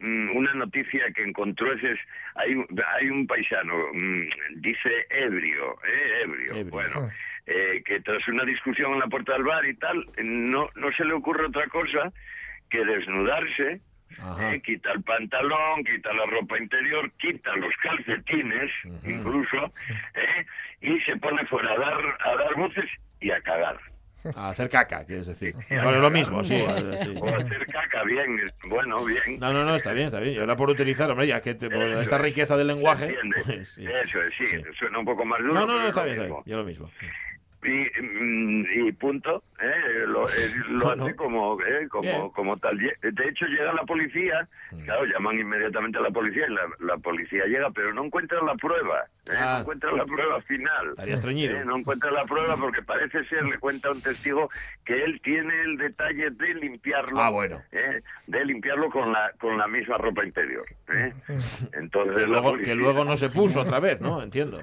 [0.00, 1.96] mm, una noticia que encontró ese
[2.34, 2.66] hay un-
[2.98, 4.22] hay un paisano mm,
[4.56, 6.70] dice ebrio eh ebrio, Ebrio.
[6.70, 7.10] bueno
[7.46, 11.04] eh, que tras una discusión en la puerta del bar y tal no no se
[11.04, 12.12] le ocurre otra cosa
[12.70, 13.80] que desnudarse
[14.40, 18.70] eh, quita el pantalón, quita la ropa interior, quita los calcetines,
[19.04, 19.72] incluso,
[20.14, 20.44] eh,
[20.82, 22.84] y se pone fuera a dar, a dar voces
[23.20, 23.78] y a cagar.
[24.36, 25.54] A hacer caca, quieres decir.
[25.70, 26.58] Bueno, lo mismo, sí.
[27.02, 27.14] sí.
[27.20, 29.40] O hacer caca, bien, bueno, bien.
[29.40, 30.34] No, no, no, está bien, está bien.
[30.34, 32.22] Y ahora por utilizar, hombre, ya que te- por Eso esta es.
[32.22, 33.16] riqueza del lenguaje.
[33.46, 33.86] Pues, sí.
[33.86, 34.58] Eso es, sí, Sí.
[34.78, 35.54] suena un poco más duro.
[35.54, 36.42] No, no, no, es está bien, está bien.
[36.44, 36.90] Yo lo mismo.
[37.64, 40.04] Y, mm, y punto, ¿eh?
[40.06, 40.32] lo, eh,
[40.70, 41.04] lo Bueno.
[41.04, 41.86] hace como, ¿eh?
[41.88, 42.76] como, como tal.
[42.76, 44.84] De hecho, llega la policía, Mm.
[44.84, 48.54] claro, llaman inmediatamente a la policía y la, la policía llega, pero no encuentra la
[48.54, 49.34] prueba, ¿eh?
[49.38, 49.52] Ah.
[49.56, 50.94] no encuentra la prueba final.
[51.66, 54.48] No encuentra la prueba porque parece ser, le cuenta a un testigo,
[54.84, 57.20] que él tiene el detalle de limpiarlo.
[57.20, 57.62] Ah, bueno.
[58.26, 60.64] De limpiarlo con la, con la misma ropa interior.
[61.74, 64.22] Entonces, Que luego, policía- que luego no se puso otra vez, ¿no?
[64.22, 64.60] Entiendo.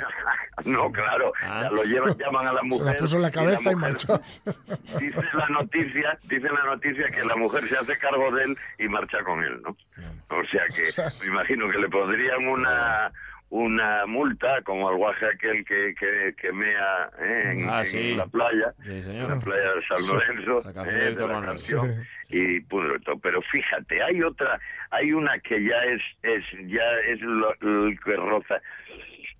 [0.65, 1.61] no, claro, Ah.
[1.63, 2.79] ya lo llevan, llaman a la mujer.
[2.87, 4.21] Se la puso en la cabeza y, marchó.
[4.99, 8.87] Dice la noticia, dice la noticia que la mujer se hace cargo de él y
[8.87, 9.75] marcha con él, ¿no?
[10.29, 13.11] O sea que me imagino que le pondrían una
[13.51, 17.51] una multa, como al guaje aquel que, que, que mea ¿eh?
[17.53, 18.13] en, Ah, en sí.
[18.15, 21.15] la playa, Sí, en la playa de San Lorenzo, La ¿eh?
[21.15, 23.17] de la canción, y punto, todo.
[23.17, 24.59] pero fíjate, hay otra,
[24.91, 28.61] hay una que ya es, es ya es lo, lo que roza,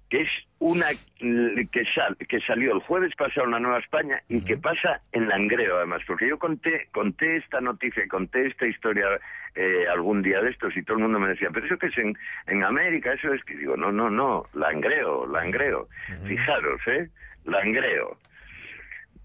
[0.10, 0.88] que es una
[1.19, 5.28] que, sal, que salió el jueves pasado en la Nueva España y que pasa en
[5.30, 9.08] Langreo además, porque yo conté, conté esta noticia, conté esta historia
[9.56, 11.98] eh, algún día de estos y todo el mundo me decía, pero eso que es
[11.98, 12.17] en,
[12.48, 15.88] en América, eso es que digo, no, no, no, Langreo, Langreo,
[16.26, 17.10] fijaros, ¿eh?
[17.45, 18.17] Langreo,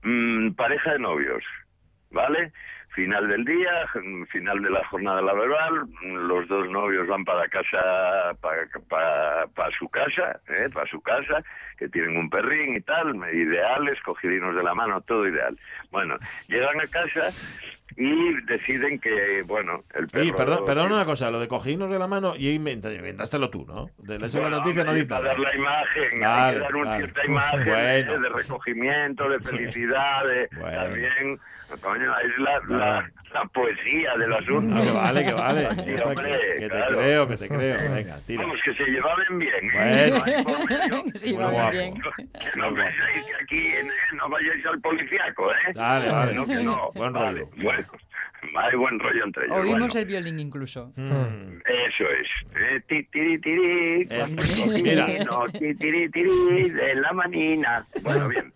[0.04, 1.42] Mm, pareja de novios,
[2.10, 2.52] ¿vale?
[2.94, 3.86] Final del día,
[4.30, 10.40] final de la jornada laboral, los dos novios van para casa, para, para, su casa,
[10.48, 10.68] ¿eh?
[10.72, 11.42] para su casa,
[11.76, 15.58] que tienen un perrín y tal, ideales, cogidinos de la mano, todo ideal.
[15.90, 17.30] Bueno, llegan a casa
[17.96, 20.22] y deciden que, bueno, el perro...
[20.22, 23.64] Oye, perdón, perdón una cosa, lo de coginos de la mano, y inventa, inventástelo tú,
[23.66, 23.90] ¿no?
[23.98, 25.22] De la Bueno, noticia no para nada.
[25.22, 27.78] dar la imagen, hay Vale, que dar una cierta imagen Bueno.
[27.78, 28.18] ¿eh?
[28.20, 30.82] de recogimiento, de felicidad, de Bueno.
[30.82, 31.40] también,
[31.80, 34.76] coño, es la, la, la poesía del asunto.
[34.76, 35.68] Ah, que vale, que vale.
[35.84, 36.96] Sí, hombre, que, que te claro.
[36.98, 37.94] creo, que te creo.
[37.94, 38.42] Venga, tira.
[38.44, 39.70] Vamos, que se llevaban bien.
[39.74, 40.10] ¿eh?
[40.10, 40.18] Bueno.
[40.18, 40.64] No
[41.24, 41.70] hay muy guapo.
[41.72, 41.94] bien.
[41.94, 45.72] Que no penséis que aquí eh, no vayáis al policíaco, ¿eh?
[45.74, 46.34] Dale, vale.
[46.34, 46.90] No, que no.
[46.94, 47.50] Buen Vale, rollo.
[47.76, 49.56] Bueno, hay buen rollo entre ellos.
[49.58, 50.92] Oímos Bueno, el violín incluso.
[50.96, 51.58] Mm.
[51.66, 52.28] Eso es.
[52.56, 54.08] Eh, ti, tiri, tiri, Eso.
[54.26, 55.06] cuando cogí, Mira.
[55.24, 57.84] no, ti, tiri, tiri, de la manina.
[58.02, 58.52] Bueno, bien.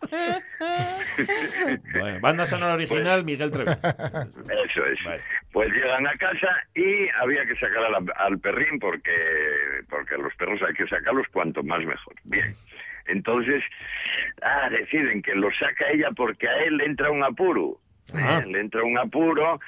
[1.98, 3.70] Bueno, banda sonora original, Miguel Trevi.
[3.70, 5.04] Eso es.
[5.04, 5.22] Vale.
[5.52, 9.12] Pues llegan a casa y había que sacar a la- al perrín porque,
[9.88, 12.14] porque a los perros hay que sacarlos cuanto más mejor.
[12.24, 12.54] Bien.
[13.06, 13.62] Entonces,
[14.42, 17.80] ah, deciden que lo saca ella porque a él le entra un apuro.
[18.14, 18.18] ¿Eh?
[18.22, 18.44] Ajá.
[18.46, 19.60] Le entra un apuro,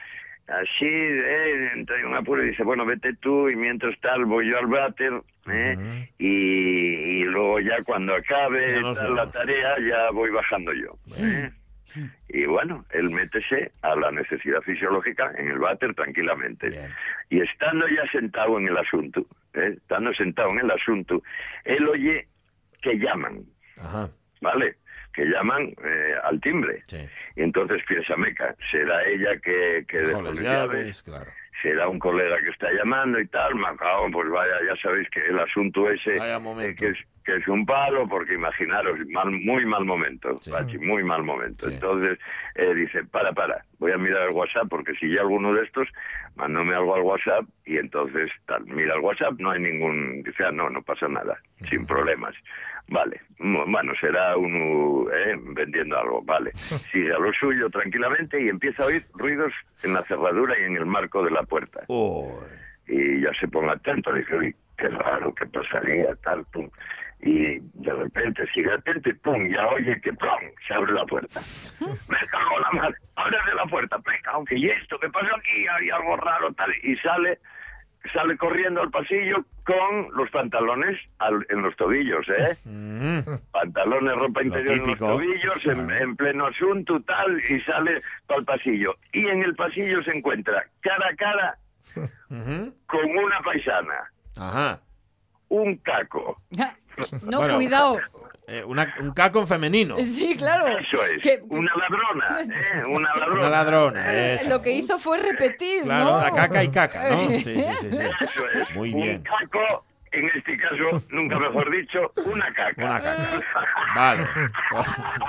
[0.48, 4.50] así, eh, entra en un apuro y dice, bueno, vete tú y mientras tal voy
[4.50, 5.12] yo al váter.
[5.50, 6.08] ¿eh?
[6.18, 10.96] y, y luego ya cuando acabe Ya nos tal la tarea ya voy bajando yo.
[11.16, 11.50] ¿eh?
[12.28, 16.68] Y bueno, él métese a la necesidad fisiológica en el váter tranquilamente.
[16.68, 16.88] Bien.
[17.30, 19.74] Y estando ya sentado en el asunto, ¿eh?
[19.76, 21.22] estando sentado en el asunto,
[21.64, 22.28] él oye
[22.80, 23.40] que llaman,
[23.78, 24.08] Ajá,
[24.40, 24.76] ¿vale?
[25.12, 26.82] Que llaman eh, al timbre.
[26.86, 26.98] sí.
[27.36, 31.30] Y entonces piensa, meca, será ella que, que dejó las llaves, claro.
[31.62, 35.38] será un colega que está llamando y tal, Macao, pues vaya, ya sabéis que el
[35.38, 40.38] asunto ese, eh, que, es, que es un palo, porque imaginaros, mal, muy mal momento,
[40.40, 40.50] Sí.
[40.50, 41.68] Pachi, muy mal momento.
[41.68, 41.74] Sí.
[41.74, 42.18] Entonces
[42.56, 45.88] eh, dice, para, para, voy a mirar el WhatsApp, porque si ya alguno de estos,
[46.36, 50.50] mándame algo al WhatsApp, y entonces, tal, mira el WhatsApp, no hay ningún, dice, ah,
[50.52, 51.38] no, no pasa nada,
[51.68, 52.34] sin problemas.
[52.90, 56.50] Vale, bueno, será uno eh, vendiendo algo, vale.
[56.92, 59.52] Sigue a lo suyo tranquilamente y empieza a oír ruidos
[59.84, 61.84] en la cerradura y en el marco de la puerta.
[62.88, 66.68] Y ya se pone atento, dice, uy, qué raro, qué pasaría, tal, pum.
[67.22, 70.28] Y de repente sigue atento y pum, ya oye que pum,
[70.66, 71.40] se abre la puerta.
[72.08, 74.98] Me cago en la madre, ábreme la puerta, me cago, que ¿y esto?
[74.98, 75.66] ¿Qué pasó aquí?
[75.78, 76.72] Hay algo raro, tal.
[76.82, 77.38] Y sale,
[78.12, 82.56] sale corriendo al pasillo con los pantalones al- en los tobillos, ¿eh?
[82.64, 83.18] Mm.
[83.52, 88.46] pantalones, ropa Lo interior en los tobillos, en, pleno asunto, tal, y sale para el
[88.46, 88.94] pasillo.
[89.12, 91.58] Y en el pasillo se encuentra cara a cara
[92.86, 94.80] con una paisana, Ajá.
[95.48, 96.40] un caco.
[97.22, 97.54] No, Bueno.
[97.56, 97.98] cuidado.
[98.46, 99.96] Eh, una- un caco en femenino.
[100.02, 100.66] Sí, claro.
[100.66, 102.84] Eso es, Que- una ladrona, ¿eh?
[102.84, 103.40] Una ladrona.
[103.40, 104.48] Una ladrona, eso.
[104.50, 106.20] Lo que hizo fue repetir, Claro, ¿no?
[106.20, 107.28] la caca y caca, ¿no?
[107.28, 107.90] Sí, sí, sí.
[107.90, 108.02] sí.
[108.02, 109.22] Eso es, Muy un bien.
[109.22, 112.74] caco, en este caso, nunca mejor dicho, una caca.
[112.84, 113.40] Una caca.
[113.94, 114.26] Vale.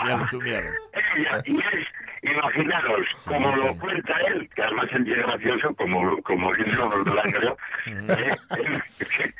[0.04, 0.69] Míralo tú, míralo.
[1.15, 1.88] Ella, y es,
[2.24, 7.19] imaginaros, como lo cuenta él, que además él es gracioso, como, como dice los del
[7.19, 8.84] año, eh, él-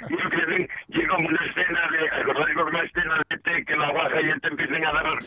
[0.10, 3.92] yo que ven, llega una escena de, acordáis de una escena de té que la
[3.92, 4.48] baja y él te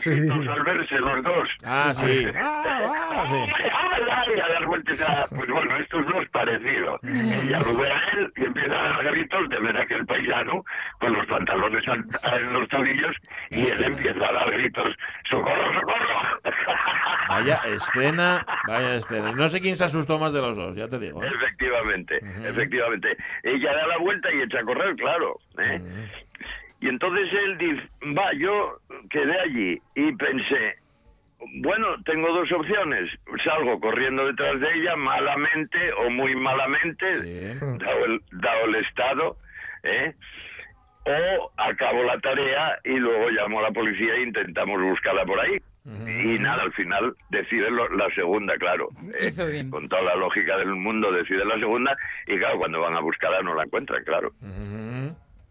[0.03, 1.49] gritos al verse los dos.
[1.63, 2.27] Ah, sí.
[2.37, 2.81] Ah,
[3.11, 4.39] ah, sí.
[4.39, 5.27] A dar vueltas a...
[5.27, 6.99] Pues bueno, estos dos parecidos.
[7.03, 10.63] Ella lo ve a él y empieza a dar gritos de ver a aquel paisano
[10.99, 13.15] con los pantalones en los tobillos
[13.49, 14.95] y él empieza a dar gritos,
[15.29, 16.41] ¡socorro, socorro!
[17.29, 19.31] Vaya escena, vaya escena.
[19.31, 21.23] No sé quién se asustó más de los dos, ya te digo.
[21.23, 21.31] ¿eh?
[21.35, 23.17] Efectivamente, efectivamente.
[23.43, 25.39] Ella da la vuelta y echa a correr, claro.
[25.57, 25.81] ¿eh?
[26.81, 28.79] Y entonces él dice, va, yo
[29.15, 30.75] quedé allí y pensé,
[31.61, 33.09] bueno, tengo dos opciones.
[33.43, 37.59] Salgo corriendo detrás de ella malamente o muy malamente, Sí.
[37.79, 39.37] dado, el, dado el estado,
[39.83, 40.13] ¿eh?
[41.07, 45.57] o acabo la tarea y luego llamo a la policía e intentamos buscarla por ahí.
[45.85, 48.89] Y nada, al final decide lo- la segunda, claro.
[49.19, 49.31] ¿eh?
[49.51, 49.69] Bien.
[49.69, 51.95] Con toda la lógica del mundo decide la segunda
[52.25, 54.31] y claro, cuando van a buscarla no la encuentran, claro.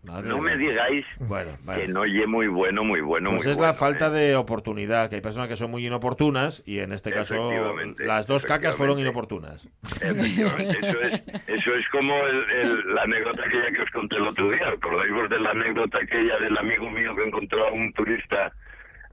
[0.05, 3.57] Madre no me digáis Bueno, que no oye muy bueno, muy bueno, Pues muy es
[3.57, 3.73] bueno.
[3.73, 4.11] la falta ¿eh?
[4.11, 8.45] de oportunidad, que hay personas que son muy inoportunas y en este caso las dos
[8.45, 9.67] cacas fueron inoportunas.
[10.03, 14.23] Efectivamente, eso es, eso es como el- el- la anécdota aquella que os conté el
[14.29, 14.69] otro día.
[14.69, 18.53] ¿Acordáis vos de la anécdota aquella del amigo mío que encontró a un turista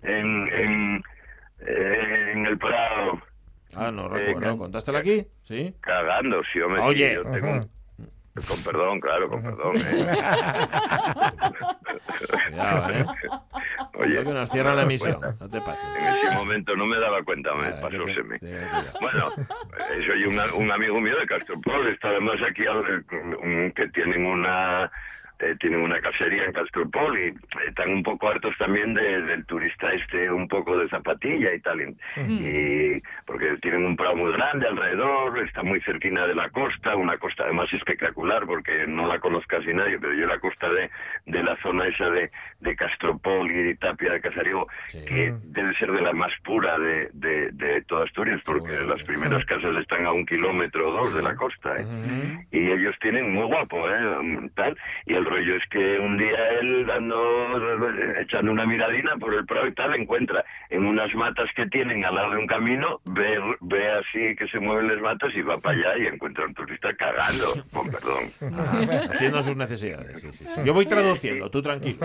[0.04, 1.04] en, en,
[1.66, 3.22] eh, en el Prado
[3.74, 4.52] Ah, no Eh, recuerdo.
[4.54, 5.26] que- ¿Contástela aquí?
[5.44, 5.74] Sí.
[5.80, 6.42] cagando?
[6.52, 7.14] Sí, hombre, sí, Oye.
[7.16, 7.66] yo tengo
[8.47, 9.73] Con perdón, claro, con perdón.
[9.75, 10.07] ¿eh?
[12.47, 13.05] Cuidado, ¿eh?
[13.93, 15.19] Cuidado que nos cierran la emisión.
[15.39, 15.86] No te pases.
[15.99, 18.39] En ese momento no me daba cuenta, me Ah, pasóseme.
[18.39, 18.84] te- cuidado.
[19.01, 22.65] Bueno, eh, soy una- un amigo mío de Castropol, está además aquí
[23.75, 24.89] que tienen una
[25.42, 27.34] eh, tienen una casería en Castropol y
[27.68, 31.82] están un poco hartos también de- del turista este un poco de zapatilla y tal
[31.82, 31.96] y,
[32.30, 37.18] y- porque tienen un prado muy grande alrededor está muy cerquina de la costa una
[37.18, 40.89] costa además espectacular porque no la conozco casi nadie pero yo la costa de,
[41.26, 42.30] de la zona esa de,
[42.60, 45.04] de Castropol y Tapia de Casariego Sí.
[45.06, 49.04] que debe ser de la más pura de, de, de toda Asturias porque Seguro, las
[49.04, 51.86] primeras casas están a un kilómetro o dos de la costa ¿eh?
[52.52, 54.50] Y ellos tienen muy guapo ¿eh?
[54.56, 57.17] tal y el rollo es que un día él dando
[58.19, 62.15] echando una miradina por el prado y tal encuentra en unas matas que tienen al
[62.15, 65.77] lado de un camino ve, ve así que se mueven las matas y va para
[65.77, 70.21] allá y encuentra a un turista cagando con perdón Ajá, Haciendo sus necesidades.
[70.21, 70.61] sí, sí, sí.
[70.65, 71.97] Yo voy traduciendo, tú tranquilo.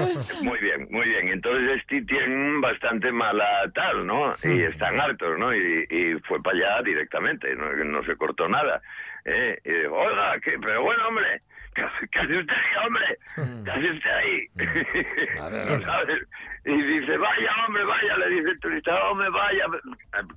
[0.42, 1.28] Muy bien, muy bien.
[1.28, 4.34] Entonces este tienen bastante mala tal, ¿no?
[4.44, 5.54] Y están hartos, ¿no?
[5.54, 8.80] Y, y fue para allá directamente, no, no se cortó nada.
[9.24, 9.58] ¿eh?
[9.64, 11.42] Y dijo, oiga, pero bueno, hombre,
[11.76, 13.18] ¿qué, hace- qué usted ahí, hombre?
[13.64, 14.48] ¿Qué hace usted ahí?
[15.38, 15.84] Vale, vale.
[15.84, 16.22] ¿Sabes?
[16.64, 19.66] Y dice, vaya, hombre, vaya, le dice el turista, hombre, vaya,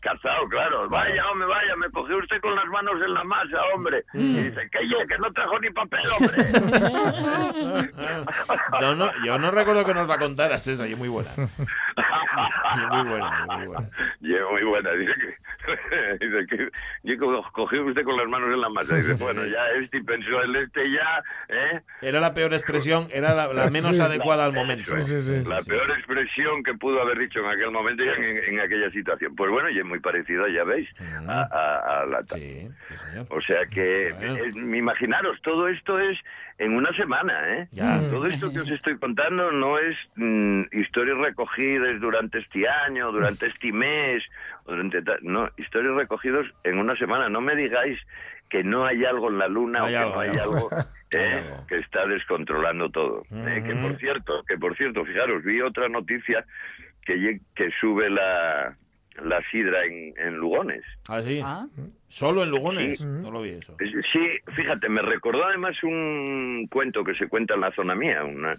[0.02, 4.04] cazado, claro, vaya, hombre, vaya, me cogió usted con las manos en la masa, hombre.
[4.14, 7.90] Y dice, que yo, que no trajo ni papel, hombre.
[8.82, 11.32] No, no, yo no recuerdo que nos la contaras esa, y es muy buena.
[11.36, 13.90] Y es muy buena, muy buena.
[14.22, 14.92] Y es muy buena.
[14.92, 15.36] Dice que,
[16.20, 16.70] dice que
[17.04, 18.96] y co- cogió usted con las manos en la masa.
[18.96, 21.82] Dice, bueno, ya este pensó el este ya, ¿eh?
[22.02, 24.02] Era la peor expresión, era la, la menos Sí.
[24.02, 24.84] adecuada al momento.
[24.84, 25.50] Eso es, Sí, sí, sí.
[25.50, 25.92] La Sí, peor sí.
[25.94, 29.36] expresión que pudo haber dicho en aquel momento y en, en aquella situación.
[29.36, 30.90] Pues bueno, y es muy parecida, ya veis,
[31.28, 32.40] a, a- a la tal.
[32.40, 33.28] Sí, sí, señor.
[33.30, 34.36] O sea que, Bueno.
[34.38, 36.18] eh, imaginaros, todo esto es
[36.60, 37.68] en una semana, ¿eh?
[37.72, 38.00] Ya.
[38.10, 43.48] Todo esto que os estoy contando no es mm, historias recogidas durante este año, durante
[43.48, 44.24] este mes,
[45.22, 47.30] no, historias recogidas en una semana.
[47.30, 48.00] No me digáis
[48.50, 50.56] que no hay algo en la luna Hay o que algo, no hay hay algo.
[50.56, 50.70] algo,
[51.12, 51.68] eh, algo.
[51.68, 53.24] que está descontrolando todo.
[53.32, 54.00] Eh, que por Ujú.
[54.00, 56.46] cierto, que por cierto, fijaros, vi otra noticia
[57.06, 58.76] que, que sube la,
[59.24, 60.84] la sidra en, en Lugones.
[61.08, 61.42] Ah, sí.
[61.44, 61.66] Ah,
[62.08, 63.00] Solo en Lugones.
[63.00, 63.06] Sí.
[63.06, 63.76] No lo vi eso.
[63.80, 64.20] Eh, Sí,
[64.56, 68.58] fíjate, me recordó además un cuento que se cuenta en la zona mía, una,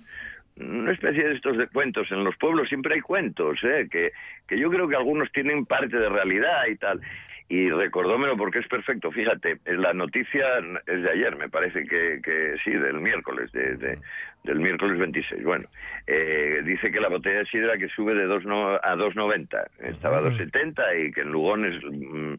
[0.61, 2.11] una especie de estos de cuentos.
[2.13, 3.89] En los pueblos siempre hay cuentos, ¿eh?
[3.91, 4.13] que,
[4.47, 7.01] que yo creo que algunos tienen parte de realidad y tal.
[7.49, 9.11] Y recordómelo porque es perfecto.
[9.11, 10.47] Fíjate, la noticia
[10.87, 13.99] es de ayer, me parece que, que sí, del miércoles, de, de-
[14.45, 15.43] del miércoles 26.
[15.45, 15.69] Bueno,
[16.07, 19.67] eh, dice que la botella de sidra que sube de dos no, a 2,90.
[19.81, 22.35] Estaba a 2,70 y que en Lugones mm,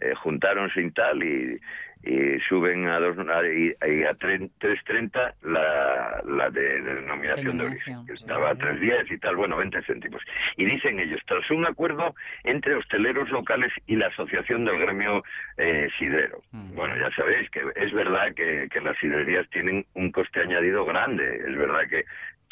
[0.00, 1.58] eh, juntaron sin tal y,
[2.02, 8.06] y suben a, dos, a, a tre- 3.30 la, la de, de denominación de origen,
[8.06, 10.22] que estaba a 3.10 y tal, bueno, 20 céntimos.
[10.56, 15.24] Y dicen ellos, tras un acuerdo entre hosteleros locales y la Asociación del Gremio
[15.56, 16.40] eh, Sidrero.
[16.52, 21.42] Bueno, ya sabéis que es verdad que, que las sidrerías tienen un coste añadido grande,
[21.48, 22.04] es verdad que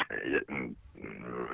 [0.09, 0.71] eh, mm,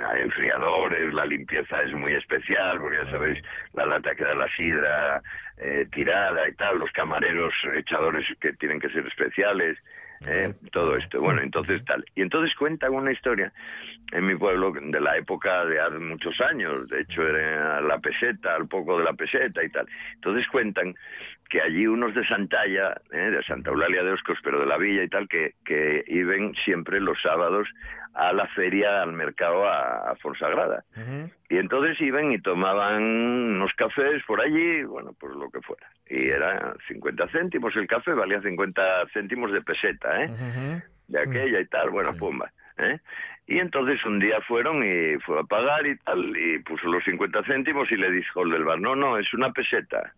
[0.10, 4.48] hay enfriadores, la limpieza es muy especial, porque ya sabéis, la lata que da la
[4.56, 5.22] sidra
[5.62, 9.78] eh, tirada y tal, los camareros echadores que tienen que ser especiales,
[10.26, 11.22] eh, todo esto.
[11.22, 12.04] Bueno, entonces tal.
[12.16, 13.52] Y entonces cuentan una historia
[14.12, 18.56] en mi pueblo de la época de hace muchos años, de hecho era la peseta,
[18.56, 19.88] al poco de la peseta y tal.
[20.16, 20.96] Entonces cuentan
[21.52, 25.04] que allí unos de Santalla, eh, de Santa Eulalia de Oscos, pero de la villa
[25.04, 27.68] y tal, que, que iban siempre los sábados
[28.14, 30.86] a la feria, al mercado, a, a Fonsagrada.
[31.50, 35.88] Y entonces iban y tomaban unos cafés por allí, bueno, pues lo que fuera.
[36.10, 40.82] Y era 50 céntimos el café, valía 50 céntimos de peseta, ¿eh?
[41.10, 42.50] De aquella y tal, bueno, pumba.
[42.78, 42.98] ¿eh?
[43.48, 47.44] Y entonces un día fueron y fue a pagar y tal, y puso los 50
[47.44, 50.14] céntimos y le dijo el del bar, no, no, es una peseta.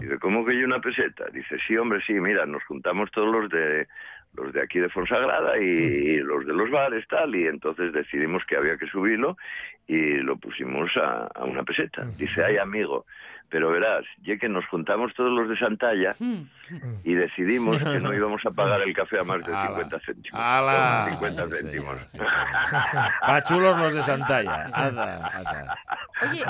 [0.00, 1.26] Dice, ¿cómo que hay una peseta?
[1.32, 3.86] Dice, sí, hombre, sí, mira, nos juntamos todos los de
[4.34, 8.56] los de aquí de Fonsagrada y, los de los bares, tal, y entonces decidimos que
[8.56, 9.36] había que subirlo
[9.86, 12.04] y lo pusimos a, a una peseta.
[12.16, 13.06] Dice, ay, amigo,
[13.50, 16.14] pero verás, ya que nos juntamos todos los de Santalla
[17.04, 19.66] y decidimos que no íbamos a pagar el café a más de Ala.
[19.68, 20.40] 50 céntimos.
[20.40, 21.06] Ala.
[21.10, 21.96] 50 Sí, céntimos.
[22.12, 22.28] señor,
[22.90, 24.64] sí, Pachulos los de Santalla.
[24.72, 25.78] Anda, anda.
[26.30, 26.42] Oye,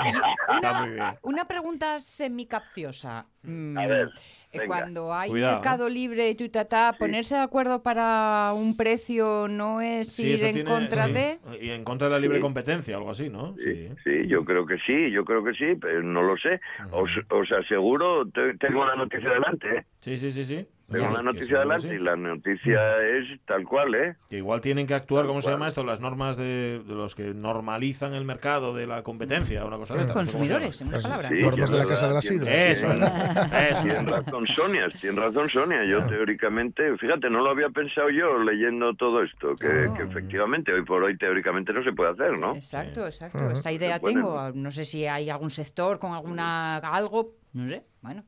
[0.57, 3.25] una, una pregunta semicapciosa.
[3.43, 4.11] Mm, A ver, eh,
[4.53, 4.65] venga.
[4.67, 10.07] Cuando hay Cuidado, mercado libre y tutatá, ponerse de acuerdo para un precio no es
[10.13, 11.13] Sí, ir en tiene- contra sí.
[11.13, 11.39] de...
[11.61, 12.41] Y en contra de la libre Sí.
[12.41, 13.55] competencia, algo así, ¿no?
[13.57, 16.59] Sí, sí, yo creo que sí, yo creo que sí, pero no lo sé.
[16.91, 19.85] Os, os aseguro, te- tengo la noticia delante, ¿eh?
[20.01, 20.67] Sí, sí, sí, sí.
[20.91, 21.95] Tengo la que noticia seguro que delante sí.
[21.95, 24.15] y la noticia es tal cual, ¿eh?
[24.29, 25.83] Que igual tienen que actuar, ¿cómo se llama esto?
[25.83, 30.01] Las normas de, de los que normalizan el mercado de la competencia, una cosa de
[30.01, 30.13] esta.
[30.13, 31.29] Consumidores, en una palabra.
[31.29, 32.51] Sí, Normas de la Casa de la Sidra.
[32.51, 33.81] Eso, eso.
[33.83, 35.83] Tienes razón, Sonia, tienes razón, Sonia.
[35.85, 40.83] Yo teóricamente, fíjate, no lo había pensado yo leyendo todo esto, que, que efectivamente hoy
[40.83, 42.55] por hoy teóricamente no se puede hacer, ¿no?
[42.55, 43.49] Exacto, exacto.
[43.49, 44.51] Esa idea tengo.
[44.53, 47.83] No sé si hay algún sector con alguna algo, no sé.
[48.01, 48.23] Bueno,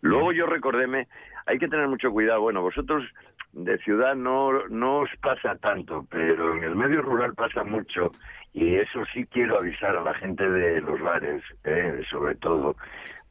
[0.00, 1.06] Luego yo recordéme,
[1.46, 2.40] hay que tener mucho cuidado.
[2.42, 3.04] Bueno, vosotros
[3.52, 8.10] de ciudad no, no os pasa tanto, pero en el medio rural pasa mucho.
[8.54, 12.76] Y eso sí quiero avisar a la gente de los bares, eh, sobre todo.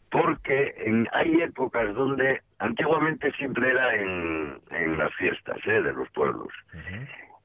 [0.10, 6.10] Porque en- hay épocas donde antiguamente siempre era en, en las fiestas eh, de los
[6.12, 6.50] pueblos.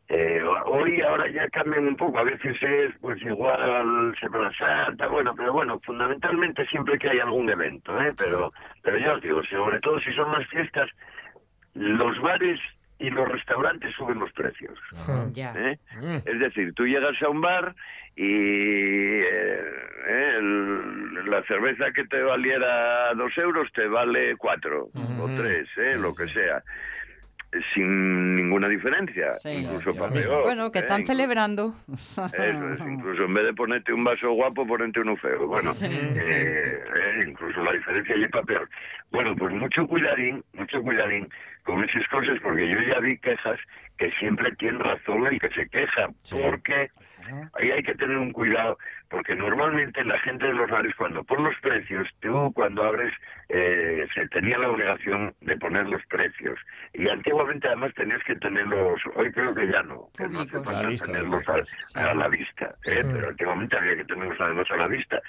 [0.09, 5.35] Eh, hoy ahora ya cambian un poco, a veces es pues igual Semana Santa, bueno,
[5.37, 8.13] pero bueno, fundamentalmente siempre que hay algún evento, ¿eh?
[8.17, 8.53] pero,
[8.83, 10.89] pero ya os digo, sobre todo si son las fiestas,
[11.75, 12.61] los bares
[12.99, 14.79] y los restaurantes suben los precios.
[15.33, 15.53] ya.
[15.57, 15.79] ¿eh?
[16.01, 16.17] Mm.
[16.25, 17.75] Es decir, tú llegas a un bar
[18.15, 18.23] y
[19.21, 19.61] eh,
[20.09, 25.97] eh, el- la cerveza que te valiera dos euros te vale cuatro o tres, ¿eh?
[25.99, 26.63] lo que sea.
[27.75, 29.51] Sin ninguna diferencia, Sí.
[29.51, 30.21] incluso Ya, para ya.
[30.23, 30.43] peor.
[30.45, 30.83] Bueno, que ¿eh?
[30.83, 31.75] están Incluso- celebrando.
[31.89, 35.47] eso es, incluso en vez de ponerte un vaso guapo, ponerte uno feo.
[35.47, 36.35] Bueno, Sí, eh, sí.
[36.35, 38.69] eh, incluso la diferencia es para peor.
[39.11, 41.29] Bueno, pues mucho cuidadín, mucho cuidadín
[41.65, 43.59] con esas cosas, porque yo ya vi quejas
[43.99, 46.37] que siempre tiene razón el que se queja, Sí.
[46.43, 46.91] porque
[47.55, 51.45] ahí hay que tener un cuidado, porque normalmente la gente de los bares cuando pone
[51.45, 53.13] los precios, tú cuando abres,
[53.49, 56.59] eh, se tenía la obligación de poner los precios.
[56.93, 60.27] Y antiguamente además tenías que tenerlos, hoy creo que ya no, que
[61.07, 61.99] tenerlos a, sí.
[61.99, 63.05] a la vista, ¿eh?
[63.05, 65.21] pero antiguamente había que tenerlos además a la vista.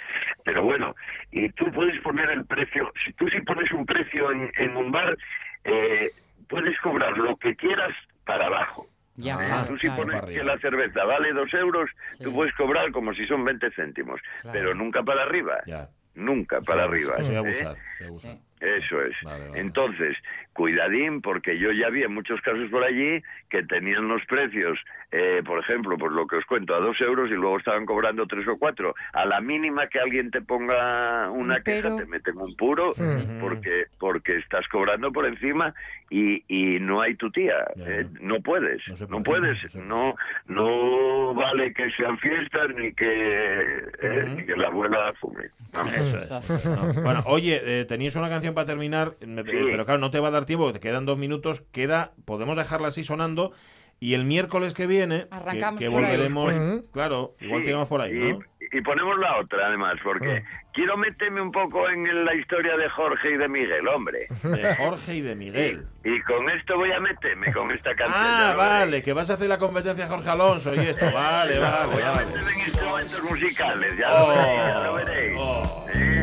[0.43, 0.95] Pero bueno,
[1.31, 4.91] y tú puedes poner el precio, si tú si pones un precio en, en un
[4.91, 5.17] bar,
[5.63, 6.11] eh,
[6.49, 7.93] puedes cobrar lo que quieras
[8.25, 8.87] para abajo.
[9.17, 10.03] Ya, Ah, claro, Tú si claro.
[10.03, 11.89] pones que la cerveza vale dos euros,
[12.23, 14.59] tú puedes cobrar como si son 20 céntimos, Claro.
[14.59, 15.89] pero nunca para arriba, Ya.
[16.13, 17.13] nunca para Eso- arriba.
[17.17, 17.37] Eso es ¿eh?
[17.37, 17.77] abusar.
[17.77, 18.31] eso es abusar.
[18.37, 18.41] Sí.
[18.59, 19.15] Eso es.
[19.23, 19.59] Vale, vale.
[19.61, 20.17] Entonces,
[20.53, 24.79] cuidadín, porque yo ya vi en muchos casos por allí que tenían los precios,
[25.11, 28.25] eh, por ejemplo, por lo que os cuento, a dos euros y luego estaban cobrando
[28.25, 28.95] tres o cuatro.
[29.13, 32.93] A la mínima que alguien te ponga una Un queja, te meten un puro,
[33.39, 35.73] porque porque estás cobrando por encima
[36.09, 37.55] y, y no hay tu tía.
[37.85, 39.75] Eh, no puedes, No puedes.
[39.75, 40.15] no.
[40.47, 45.49] No, no vale que sean fiestas ni que, eh, ni que la abuela fume.
[45.73, 45.93] Vamos.
[45.93, 46.93] Eso es, eso es, no.
[47.01, 50.31] Bueno, oye, eh, teníais una canción para terminar, eh, pero claro, no te va a
[50.31, 53.51] dar tiempo, te quedan dos minutos, queda, podemos dejarla así sonando,
[53.99, 56.61] y el miércoles que viene, que- Arrancamos volveremos,
[56.93, 58.39] claro, igual Sí, tiramos por ahí, y, ¿no?
[58.71, 60.43] y ponemos la otra, además, porque
[60.73, 64.27] quiero meterme un poco en la historia de Jorge y de Miguel, hombre.
[64.43, 65.85] De Jorge y de Miguel.
[66.03, 68.13] Y con esto voy a meterme, con esta canción.
[68.15, 71.87] Ah, vale, que vas a hacer la competencia a Jorge Alonso y esto, vale, vale,
[71.93, 75.37] Voy a meterme en instrumentos musicales, ya Oh, lo veréis, ya lo veréis.
[75.39, 75.85] oh.
[75.95, 76.16] ¿Eh?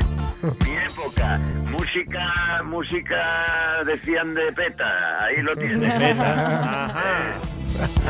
[0.64, 1.38] Mi época,
[1.70, 5.92] música, música decían de peta, ahí lo tienes.
[5.92, 7.32] Peta, ajá.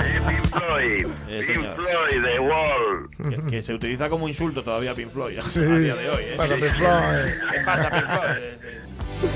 [0.04, 1.66] Eh, Pink Floyd, Eh, Pink.
[1.76, 3.10] Floyd, The Wall.
[3.30, 5.60] Que, que se utiliza como insulto todavía Pink Floyd Sí.
[5.60, 6.34] a día de hoy, ¿eh?
[6.36, 7.50] Pasa Pink Floyd.
[7.52, 8.36] ¿Qué pasa, Pink Floyd?
[8.38, 9.28] Eh, sí.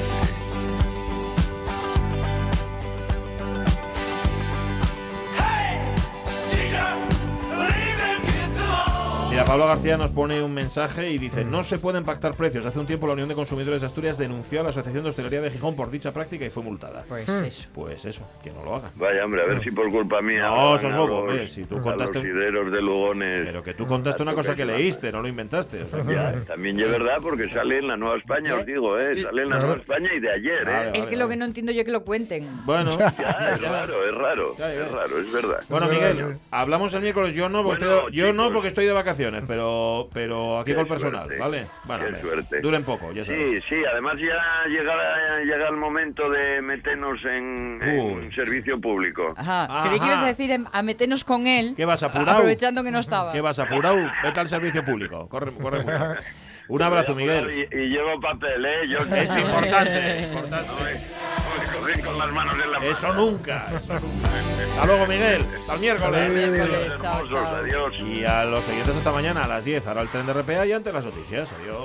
[9.48, 12.66] Pablo García nos pone un mensaje y dice, no se pueden pactar precios.
[12.66, 15.40] Hace un tiempo la Unión de Consumidores de Asturias denunció a la Asociación de Hostelería
[15.40, 17.06] de Gijón por dicha práctica y fue multada.
[17.08, 17.66] Pues eso.
[17.74, 18.90] Pues eso, que no lo hagan.
[18.96, 20.42] Vaya, hombre, a ver si por culpa mía.
[20.50, 23.46] No, sos bobo, los- hombre, si tú contaste- los sideros de Lugones.
[23.46, 25.82] Pero que tú contaste una cosa que leíste, no lo inventaste.
[25.84, 28.98] o sea, que- Ya, también es verdad porque sale en la Nueva España, os digo,
[28.98, 29.22] ¿eh?
[29.22, 30.64] Sale en la Nueva España y de ayer, ¿eh?
[30.70, 32.46] Vale, Es que lo que no entiendo yo es que lo cuenten.
[32.66, 34.84] Bueno, Ya, es raro, es raro, Ya, ya.
[34.84, 35.60] es raro, es verdad.
[35.70, 37.34] bueno, Miguel, hablamos el miércoles.
[37.34, 39.37] Yo no, porque, Bueno, estoy, yo no porque estoy de vacaciones.
[39.40, 41.66] Vacaciones, pero, pero aquí Qué con el personal, suerte, ¿vale?
[41.84, 42.60] Bueno, qué suerte.
[42.60, 43.64] duren poco, ya sabes.
[43.64, 49.34] Sí, sí, además ya llega, llega el momento de meternos en, en servicio público.
[49.36, 49.66] Ajá.
[49.86, 50.12] Creí que Ajá.
[50.12, 51.74] ibas a decir em, a meternos con él.
[51.76, 52.38] ¿Qué vas, a- apurado?
[52.38, 53.32] Aprovechando que no estaba.
[53.32, 53.96] ¿Qué vas apurado?
[54.22, 55.28] Vete al servicio público.
[55.28, 56.14] Corre, corre mucho.
[56.68, 57.50] Un abrazo, Miguel.
[57.72, 58.88] Y, y llevo papel, ¿eh?
[58.88, 60.68] Yo, Es importante, importante.
[60.68, 62.90] No me, no me cogen con las manos en la mano.
[62.90, 64.28] Eso nunca, eso nunca.
[64.74, 65.46] Hasta luego, Miguel.
[65.60, 66.30] Hasta el miércoles.
[66.30, 67.56] Miércoles, chao, Hermosos, chao.
[67.56, 67.94] adiós.
[68.00, 69.86] Y a los siguientes hasta mañana a las 10.
[69.86, 71.50] Ahora el tren de RPA y ante las noticias.
[71.52, 71.78] Adiós.